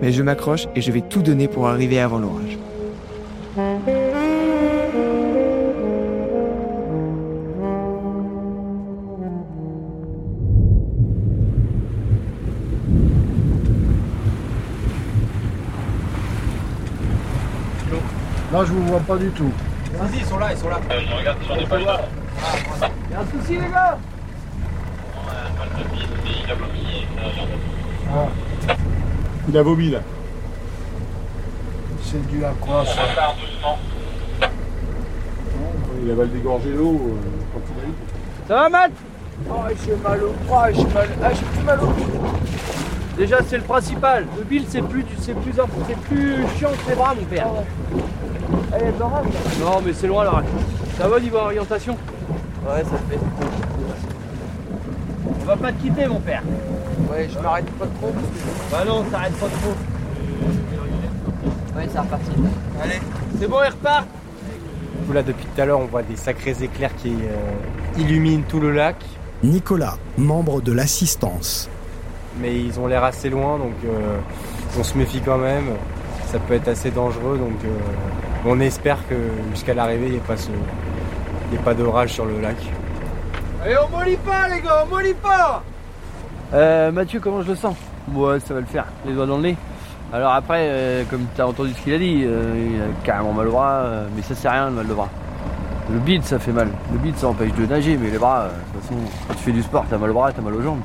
Mais 0.00 0.12
je 0.12 0.22
m'accroche 0.22 0.68
et 0.76 0.80
je 0.80 0.92
vais 0.92 1.02
tout 1.02 1.22
donner 1.22 1.48
pour 1.48 1.66
arriver 1.68 1.98
avant 1.98 2.18
l'orage. 2.18 2.58
Là, 18.58 18.64
je 18.64 18.72
vous 18.72 18.86
vois 18.86 18.98
pas 18.98 19.16
du 19.16 19.30
tout. 19.30 19.52
Vas-y, 19.94 20.18
ils 20.18 20.24
sont 20.24 20.36
là, 20.36 20.48
ils 20.50 20.58
sont 20.58 20.68
là. 20.68 20.80
Euh, 20.90 21.00
je 21.08 21.14
regarde 21.14 21.38
pages 21.68 21.84
d'avant. 21.84 22.08
Y'a 23.08 23.20
un 23.20 23.24
souci, 23.26 23.52
les 23.52 23.70
gars 23.70 23.98
Il 26.44 26.50
a. 26.50 26.58
Ah. 28.12 28.26
Il 29.48 29.56
a 29.56 29.62
vomi 29.62 29.90
là. 29.90 30.00
C'est 32.02 32.26
dû 32.26 32.44
à 32.44 32.50
quoi 32.60 32.84
ça 32.84 33.02
doucement. 33.40 33.78
Il 36.02 36.10
avale 36.10 36.32
dégorger 36.32 36.70
l'eau 36.70 37.12
euh, 37.14 37.54
quand 37.54 37.60
il. 37.86 38.48
Ça 38.48 38.54
va 38.54 38.68
Matt? 38.68 38.90
Oh, 39.48 39.54
j'ai 39.86 39.94
mal 40.02 40.20
au 40.24 40.32
bras, 40.48 40.72
j'ai 40.72 40.82
mal. 40.82 41.08
Ah, 41.22 41.28
j'ai 41.32 41.44
plus 41.44 41.64
mal 41.64 41.78
au. 41.80 41.92
Déjà 43.18 43.38
c'est 43.46 43.56
le 43.56 43.64
principal. 43.64 44.26
Le 44.38 44.44
bill 44.44 44.64
c'est 44.68 44.80
plus 44.80 45.04
c'est 45.20 45.34
plus 45.34 45.52
c'est 45.52 45.98
plus 46.02 46.36
chiant 46.56 46.70
que 46.70 46.90
les 46.90 46.96
bras 46.96 47.14
mon 47.14 47.24
père. 47.24 47.48
Elle 48.72 48.86
est 48.86 48.98
l'orage 48.98 49.26
Non 49.60 49.82
mais 49.84 49.92
c'est 49.92 50.06
loin 50.06 50.24
l'orage. 50.24 50.44
Ça 50.96 51.08
va 51.08 51.18
niveau 51.20 51.38
orientation? 51.38 51.96
Ouais, 52.64 52.84
ça 52.84 52.98
fait. 53.10 53.18
On 55.40 55.44
va 55.44 55.56
pas 55.56 55.72
te 55.72 55.82
quitter 55.82 56.06
mon 56.06 56.20
père. 56.20 56.42
Ouais, 57.10 57.28
je 57.28 57.38
m'arrête 57.40 57.70
pas 57.72 57.86
trop 57.86 58.12
parce 58.12 58.26
que. 58.26 58.70
Bah 58.70 58.84
non, 58.86 59.02
t'arrêtes 59.10 59.34
pas 59.34 59.46
trop. 59.46 59.74
Ouais, 61.76 61.88
c'est 61.90 61.98
reparti. 61.98 62.30
Allez. 62.82 63.00
C'est 63.38 63.48
bon, 63.48 63.58
il 63.64 63.70
repart 63.70 64.06
là, 65.12 65.22
depuis 65.22 65.46
tout 65.46 65.60
à 65.60 65.64
l'heure, 65.64 65.80
on 65.80 65.86
voit 65.86 66.02
des 66.02 66.16
sacrés 66.16 66.56
éclairs 66.62 66.94
qui 66.96 67.10
euh, 67.10 68.00
illuminent 68.00 68.44
tout 68.48 68.60
le 68.60 68.72
lac. 68.72 68.96
Nicolas, 69.42 69.96
membre 70.16 70.60
de 70.60 70.72
l'assistance. 70.72 71.68
Mais 72.40 72.54
ils 72.54 72.78
ont 72.78 72.86
l'air 72.86 73.04
assez 73.04 73.30
loin, 73.30 73.58
donc 73.58 73.72
euh, 73.84 74.16
on 74.78 74.84
se 74.84 74.96
méfie 74.96 75.20
quand 75.20 75.38
même. 75.38 75.64
Ça 76.26 76.38
peut 76.38 76.54
être 76.54 76.68
assez 76.68 76.90
dangereux, 76.90 77.38
donc 77.38 77.64
euh, 77.64 77.68
on 78.46 78.60
espère 78.60 78.98
que 79.08 79.14
jusqu'à 79.52 79.74
l'arrivée, 79.74 80.06
il 80.06 80.12
n'y 80.12 80.16
ait 80.18 80.20
pas, 80.20 80.36
ce- 80.36 80.50
pas 81.64 81.74
d'orage 81.74 82.12
sur 82.12 82.26
le 82.26 82.40
lac. 82.40 82.56
Allez, 83.64 83.76
on 83.86 83.96
mollit 83.96 84.16
pas, 84.18 84.48
les 84.48 84.60
gars, 84.60 84.84
on 84.86 84.94
mollit 84.94 85.14
pas 85.14 85.62
Euh, 86.54 86.92
Mathieu, 86.92 87.18
comment 87.20 87.42
je 87.42 87.48
le 87.48 87.56
sens? 87.56 87.76
Ouais, 88.14 88.38
ça 88.40 88.54
va 88.54 88.60
le 88.60 88.66
faire, 88.66 88.84
les 89.06 89.12
doigts 89.14 89.26
dans 89.26 89.36
le 89.36 89.42
nez. 89.42 89.56
Alors 90.12 90.32
après, 90.32 90.60
euh, 90.68 91.02
comme 91.10 91.26
tu 91.34 91.40
as 91.40 91.46
entendu 91.46 91.72
ce 91.74 91.80
qu'il 91.82 91.92
a 91.94 91.98
dit, 91.98 92.22
euh, 92.24 92.54
il 92.74 92.80
a 92.80 92.84
carrément 93.04 93.32
mal 93.32 93.48
au 93.48 93.52
bras, 93.52 93.72
euh, 93.84 94.06
mais 94.14 94.22
ça 94.22 94.34
c'est 94.34 94.48
rien 94.48 94.66
le 94.66 94.72
mal 94.72 94.86
de 94.86 94.94
bras. 94.94 95.08
Le 95.90 95.98
bide 95.98 96.22
ça 96.24 96.38
fait 96.38 96.52
mal. 96.52 96.68
Le 96.92 96.98
bide 96.98 97.16
ça 97.16 97.28
empêche 97.28 97.52
de 97.54 97.66
nager, 97.66 97.98
mais 98.00 98.10
les 98.10 98.18
bras, 98.18 98.42
euh, 98.42 98.48
de 98.48 98.52
toute 98.78 98.82
façon, 98.82 98.94
quand 99.26 99.34
tu 99.34 99.40
fais 99.40 99.52
du 99.52 99.62
sport, 99.62 99.84
t'as 99.90 99.98
mal 99.98 100.10
au 100.10 100.14
bras, 100.14 100.32
t'as 100.32 100.40
mal 100.42 100.54
aux 100.54 100.62
jambes. 100.62 100.80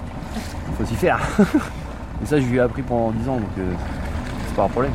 Faut 0.78 0.86
s'y 0.86 0.96
faire. 0.96 1.20
et 1.40 2.26
ça 2.26 2.40
je 2.40 2.46
lui 2.46 2.58
ai 2.58 2.62
appris 2.62 2.82
pendant 2.82 3.12
10 3.12 3.30
ans, 3.30 3.36
donc 3.38 3.50
euh, 3.60 3.72
c'est 4.48 4.56
pas 4.56 4.64
un 4.64 4.70
problème. 4.70 4.94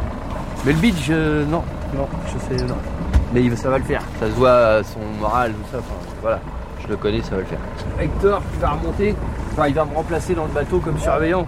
Mais 0.65 0.73
le 0.73 0.79
bide, 0.79 0.97
je... 1.01 1.45
non, 1.45 1.63
non, 1.95 2.09
je 2.27 2.57
sais, 2.57 2.65
non. 2.65 2.75
Mais 3.33 3.43
il- 3.45 3.57
ça 3.57 3.69
va 3.71 3.79
le 3.79 3.85
faire. 3.85 4.03
Ça 4.21 4.27
se 4.27 4.33
voit 4.33 4.57
à 4.57 4.83
son 4.83 4.99
moral, 5.21 5.53
tout 5.53 5.59
ça, 5.73 5.79
enfin 5.79 5.95
voilà. 6.23 6.41
Je 6.83 6.89
le 6.89 6.97
connais, 6.97 7.23
ça 7.23 7.31
va 7.33 7.39
le 7.39 7.45
faire. 7.45 7.59
Hector, 8.01 8.43
tu 8.55 8.61
vas 8.61 8.71
remonter, 8.71 9.15
enfin 9.53 9.69
il 9.69 9.75
va 9.75 9.85
me 9.85 9.95
remplacer 9.95 10.35
dans 10.35 10.45
le 10.47 10.53
bateau 10.53 10.79
comme 10.81 10.99
surveillant. 10.99 11.47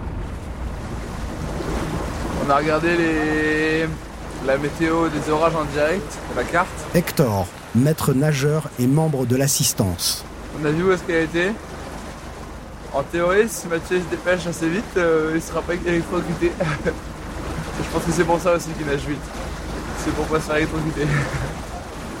On 2.45 2.49
a 2.49 2.55
regardé 2.57 2.89
les... 2.97 3.87
la 4.47 4.57
météo 4.57 5.07
des 5.09 5.31
orages 5.31 5.55
en 5.55 5.65
direct, 5.65 6.17
la 6.35 6.43
carte. 6.43 6.67
Hector, 6.95 7.47
maître 7.75 8.13
nageur 8.13 8.69
et 8.79 8.87
membre 8.87 9.25
de 9.25 9.35
l'assistance. 9.35 10.25
On 10.61 10.65
a 10.65 10.69
vu 10.71 10.83
où 10.83 10.91
est-ce 10.91 11.03
qu'elle 11.03 11.15
a 11.15 11.21
été. 11.21 11.51
En 12.93 13.03
théorie, 13.03 13.47
si 13.47 13.67
Mathieu 13.67 13.99
se 13.99 14.05
dépêche 14.09 14.45
assez 14.47 14.67
vite, 14.67 14.83
euh, 14.97 15.29
il 15.31 15.35
ne 15.35 15.39
sera 15.39 15.61
pas 15.61 15.75
électrocuté. 15.75 16.51
je 16.85 17.89
pense 17.93 18.03
que 18.03 18.11
c'est 18.11 18.25
pour 18.25 18.37
ça 18.37 18.53
aussi 18.53 18.69
qu'il 18.71 18.85
nage 18.85 19.05
vite. 19.07 19.21
C'est 19.99 20.13
pour 20.13 20.25
pas 20.25 20.41
se 20.41 20.47
faire 20.47 20.57
électrocuter. 20.57 21.05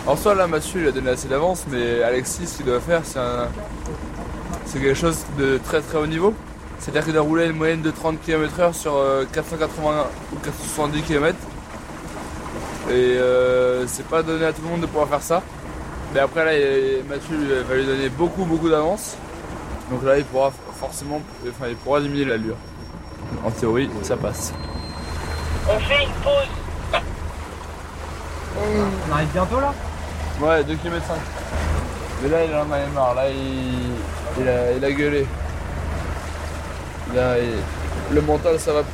En 0.07 0.15
soi, 0.15 0.33
là, 0.33 0.47
Mathieu, 0.47 0.81
il 0.81 0.87
a 0.87 0.91
donné 0.91 1.11
assez 1.11 1.27
d'avance, 1.27 1.65
mais 1.69 2.01
Alexis, 2.01 2.47
ce 2.47 2.57
qu'il 2.57 2.65
doit 2.65 2.79
faire, 2.79 3.03
c'est 3.05 4.79
quelque 4.79 4.95
chose 4.95 5.19
de 5.37 5.59
très 5.63 5.79
très 5.81 5.99
haut 5.99 6.07
niveau. 6.07 6.33
C'est-à-dire 6.79 7.03
qu'il 7.03 7.13
doit 7.13 7.21
rouler 7.21 7.45
une 7.45 7.55
moyenne 7.55 7.83
de 7.83 7.91
30 7.91 8.19
km/h 8.19 8.73
sur 8.73 8.95
euh, 8.95 9.25
480 9.31 10.07
ou 10.33 10.37
470 10.37 11.03
km. 11.03 11.37
Et 12.89 12.93
euh, 12.93 13.85
c'est 13.85 14.07
pas 14.07 14.23
donné 14.23 14.43
à 14.45 14.53
tout 14.53 14.63
le 14.63 14.69
monde 14.69 14.81
de 14.81 14.87
pouvoir 14.87 15.07
faire 15.07 15.21
ça. 15.21 15.43
Mais 16.15 16.19
après, 16.19 16.45
là, 16.45 17.03
Mathieu 17.07 17.63
va 17.69 17.75
lui 17.75 17.85
donner 17.85 18.09
beaucoup 18.09 18.45
beaucoup 18.45 18.69
d'avance. 18.69 19.17
Donc 19.91 20.03
là, 20.05 20.17
il 20.17 20.23
pourra 20.23 20.51
forcément, 20.79 21.21
enfin, 21.47 21.65
il 21.69 21.75
pourra 21.75 21.99
diminuer 21.99 22.25
l'allure. 22.25 22.55
En 23.45 23.51
théorie, 23.51 23.89
ça 24.01 24.15
passe. 24.17 24.53
On 25.69 25.79
fait 25.79 26.03
une 26.05 26.11
pause. 26.23 27.01
On 29.09 29.13
arrive 29.13 29.29
bientôt 29.33 29.59
là? 29.59 29.73
Ouais, 30.41 30.63
2 30.63 30.75
km 30.75 31.05
5. 31.05 31.15
Mais 32.23 32.29
là, 32.29 32.45
il 32.45 32.53
en 32.55 32.61
a 32.71 32.87
marre. 32.93 33.15
Là, 33.15 33.29
il, 33.29 34.41
il, 34.41 34.47
a, 34.47 34.71
il 34.73 34.85
a 34.85 34.91
gueulé. 34.91 35.25
Là, 37.13 37.37
il- 37.39 38.15
le 38.15 38.21
mental, 38.21 38.59
ça 38.59 38.73
va 38.73 38.83
plus. 38.83 38.91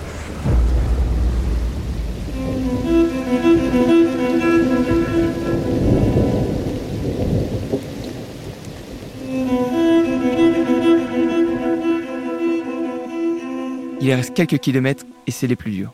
Il 14.00 14.14
reste 14.14 14.34
quelques 14.34 14.60
kilomètres 14.60 15.06
et 15.26 15.32
c'est 15.32 15.48
les 15.48 15.58
plus 15.58 15.72
durs. 15.72 15.94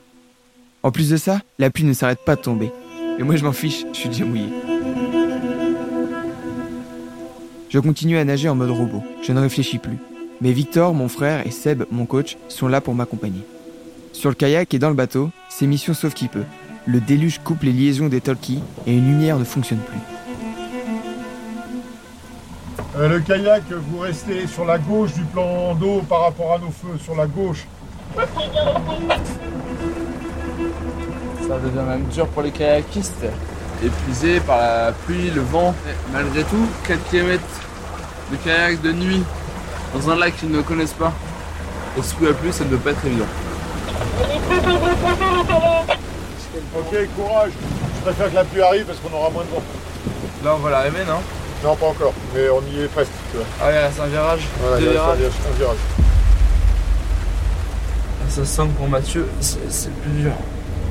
En 0.84 0.92
plus 0.92 1.10
de 1.10 1.18
ça, 1.18 1.42
la 1.58 1.70
pluie 1.70 1.84
ne 1.84 1.94
s'arrête 1.94 2.24
pas 2.24 2.36
de 2.36 2.42
tomber. 2.42 2.72
Et 3.18 3.24
moi 3.24 3.36
je 3.38 3.44
m'en 3.44 3.54
fiche, 3.54 3.86
je 3.92 3.98
suis 3.98 4.10
déjà 4.10 4.26
mouillé. 4.26 4.50
Je 7.70 7.80
continue 7.80 8.18
à 8.18 8.24
nager 8.24 8.50
en 8.50 8.56
mode 8.56 8.70
robot, 8.70 9.02
je 9.24 9.32
ne 9.32 9.40
réfléchis 9.40 9.80
plus. 9.80 9.98
Mais 10.42 10.52
Victor, 10.52 10.94
mon 10.94 11.08
frère 11.08 11.48
et 11.48 11.52
Seb, 11.52 11.86
mon 11.90 12.06
coach, 12.06 12.38
sont 12.50 12.68
là 12.68 12.82
pour 12.82 12.94
m'accompagner. 12.94 13.42
Sur 14.12 14.30
le 14.30 14.36
kayak 14.36 14.74
et 14.74 14.80
dans 14.80 14.90
le 14.90 14.96
bateau, 14.96 15.32
c'est 15.50 15.66
mission 15.66 15.96
sauf 15.96 16.14
qui 16.14 16.28
peut. 16.28 16.44
Le 16.86 17.00
déluge 17.00 17.40
coupe 17.40 17.64
les 17.64 17.72
liaisons 17.72 18.10
des 18.10 18.22
talkies 18.22 18.62
et 18.86 18.96
une 18.96 19.08
lumière 19.08 19.40
ne 19.40 19.44
fonctionne 19.44 19.80
plus. 19.80 20.13
Euh, 22.96 23.10
le 23.10 23.20
kayak, 23.22 23.64
vous 23.72 23.98
restez 24.00 24.46
sur 24.46 24.66
la 24.66 24.78
gauche 24.78 25.14
du 25.14 25.24
plan 25.24 25.74
d'eau 25.74 26.04
par 26.08 26.22
rapport 26.22 26.54
à 26.54 26.60
nos 26.60 26.70
feux, 26.70 26.96
sur 27.04 27.16
la 27.16 27.26
gauche. 27.26 27.66
Ça 28.16 28.28
devient 31.58 31.88
même 31.88 32.04
dur 32.04 32.28
pour 32.28 32.44
les 32.44 32.52
kayakistes. 32.52 33.26
Épuisés 33.84 34.40
par 34.42 34.58
la 34.58 34.92
pluie, 34.92 35.32
le 35.32 35.42
vent. 35.42 35.74
Mais 35.86 35.96
malgré 36.12 36.44
tout, 36.44 36.68
4 36.88 37.04
km 37.10 37.44
de 38.32 38.36
kayak 38.38 38.80
de 38.82 38.92
nuit 38.92 39.24
dans 39.96 40.12
un 40.12 40.16
lac 40.16 40.38
qu'ils 40.38 40.52
ne 40.52 40.62
connaissent 40.62 40.94
pas. 40.94 41.12
Et 41.98 42.02
sous 42.04 42.24
la 42.24 42.34
pluie, 42.34 42.54
ça 42.54 42.64
ne 42.64 42.70
doit 42.70 42.80
pas 42.80 42.92
être 42.92 43.06
évident. 43.06 43.26
Ok, 46.78 46.96
courage. 47.16 47.52
Je 47.96 48.02
préfère 48.04 48.30
que 48.30 48.36
la 48.36 48.44
pluie 48.44 48.62
arrive 48.62 48.86
parce 48.86 49.00
qu'on 49.00 49.12
aura 49.18 49.32
moins 49.32 49.46
de 49.46 49.50
vent. 49.50 49.64
Là, 50.44 50.54
on 50.56 50.60
va 50.60 50.70
l'arriver, 50.70 51.06
non? 51.08 51.22
Non, 51.64 51.76
pas 51.76 51.86
encore, 51.88 52.14
mais 52.36 52.50
on 52.50 52.62
y 52.76 52.84
est 52.84 52.88
presque. 52.88 53.12
tu 53.32 53.38
vois. 53.38 53.46
Ah, 53.62 53.68
ouais, 53.68 53.90
c'est 53.96 54.02
un 54.02 54.08
virage. 54.08 54.42
Voilà, 54.62 54.80
il 54.82 54.88
un 54.88 54.92
virages. 54.92 55.18
virage- 55.18 55.32
un 55.54 55.58
virage. 55.58 55.78
Ah, 58.22 58.30
Ça 58.30 58.46
sent 58.46 58.62
que 58.64 58.78
pour 58.78 58.88
Mathieu, 58.90 59.30
c'est 59.40 59.88
le 59.88 59.94
plus 59.96 60.12
dur. 60.24 60.32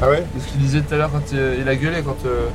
Ah 0.00 0.08
ouais? 0.08 0.24
C'est 0.34 0.44
ce 0.44 0.48
qu'il 0.52 0.60
disait 0.60 0.80
tout 0.80 0.94
à 0.94 0.96
l'heure 0.96 1.10
quand 1.12 1.34
euh, 1.34 1.56
il 1.60 1.68
a 1.68 1.76
gueulé, 1.76 2.02
quand 2.02 2.16
euh, 2.26 2.48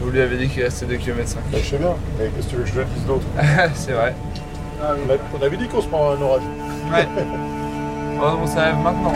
vous 0.00 0.10
lui 0.10 0.20
avez 0.20 0.36
dit 0.36 0.48
qu'il 0.48 0.62
restait 0.62 0.86
2 0.86 0.96
km 0.96 1.28
5. 1.28 1.38
Bah, 1.50 1.58
je 1.62 1.68
sais 1.70 1.76
bien, 1.76 1.94
mais 2.18 2.26
qu'est-ce 2.28 2.46
que 2.46 2.50
tu 2.50 2.56
veux 2.56 2.62
que 2.62 2.68
je 2.70 2.74
te 2.80 2.94
dise 2.94 3.06
d'autre? 3.06 3.26
C'est 3.74 3.92
vrai. 3.92 4.14
on, 4.80 4.84
a- 5.12 5.38
on 5.40 5.44
avait 5.44 5.56
dit 5.56 5.66
qu'on 5.68 5.82
se 5.82 5.88
prend 5.88 6.12
un 6.12 6.22
orage. 6.22 6.42
Ouais. 6.92 7.08
Ça 8.46 8.62
arrive 8.62 8.76
maintenant. 8.76 9.12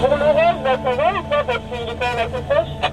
Pour 0.00 0.08
l'orage, 0.16 0.56
bah, 0.62 0.78
ça 0.82 0.94
va 0.96 1.18
ou 1.18 1.22
pas? 1.28 1.44
Parce 1.44 1.58
qu'il 1.58 1.82
est 1.88 1.96
quand 1.98 2.16
même 2.16 2.28
assez 2.28 2.42
proche. 2.48 2.90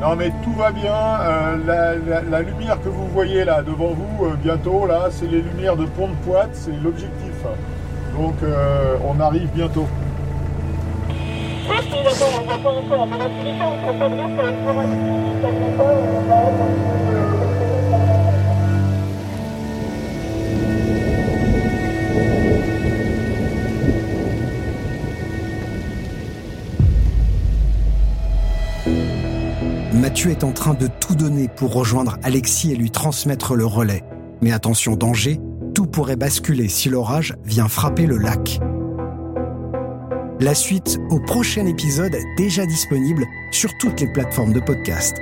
Non 0.00 0.14
mais 0.14 0.30
tout 0.44 0.52
va 0.52 0.70
bien, 0.70 0.94
euh, 0.94 2.22
la, 2.30 2.42
lumière 2.42 2.80
que 2.80 2.88
vous 2.88 3.08
voyez 3.08 3.44
là 3.44 3.62
devant 3.62 3.94
vous 3.94 4.26
euh, 4.26 4.36
bientôt 4.40 4.86
là, 4.86 5.08
c'est 5.10 5.26
les 5.26 5.40
lumières 5.40 5.76
de 5.76 5.86
Pont 5.86 6.06
de 6.06 6.14
Poite, 6.24 6.50
c'est 6.52 6.70
l'objectif. 6.84 7.34
Donc 8.16 8.34
euh, 8.44 8.96
on 9.04 9.18
arrive 9.18 9.48
bientôt. 9.52 9.88
Mathieu 30.08 30.30
est 30.30 30.42
en 30.42 30.52
train 30.52 30.72
de 30.72 30.86
tout 30.86 31.14
donner 31.14 31.48
pour 31.48 31.74
rejoindre 31.74 32.16
Alexis 32.22 32.72
et 32.72 32.76
lui 32.76 32.90
transmettre 32.90 33.54
le 33.54 33.66
relais. 33.66 34.02
Mais 34.40 34.52
attention, 34.52 34.96
danger, 34.96 35.38
tout 35.74 35.84
pourrait 35.84 36.16
basculer 36.16 36.70
si 36.70 36.88
l'orage 36.88 37.34
vient 37.44 37.68
frapper 37.68 38.06
le 38.06 38.16
lac. 38.16 38.58
La 40.40 40.54
suite 40.54 40.98
au 41.10 41.20
prochain 41.20 41.66
épisode 41.66 42.16
déjà 42.38 42.64
disponible 42.64 43.26
sur 43.50 43.70
toutes 43.76 44.00
les 44.00 44.10
plateformes 44.10 44.54
de 44.54 44.60
podcast. 44.60 45.14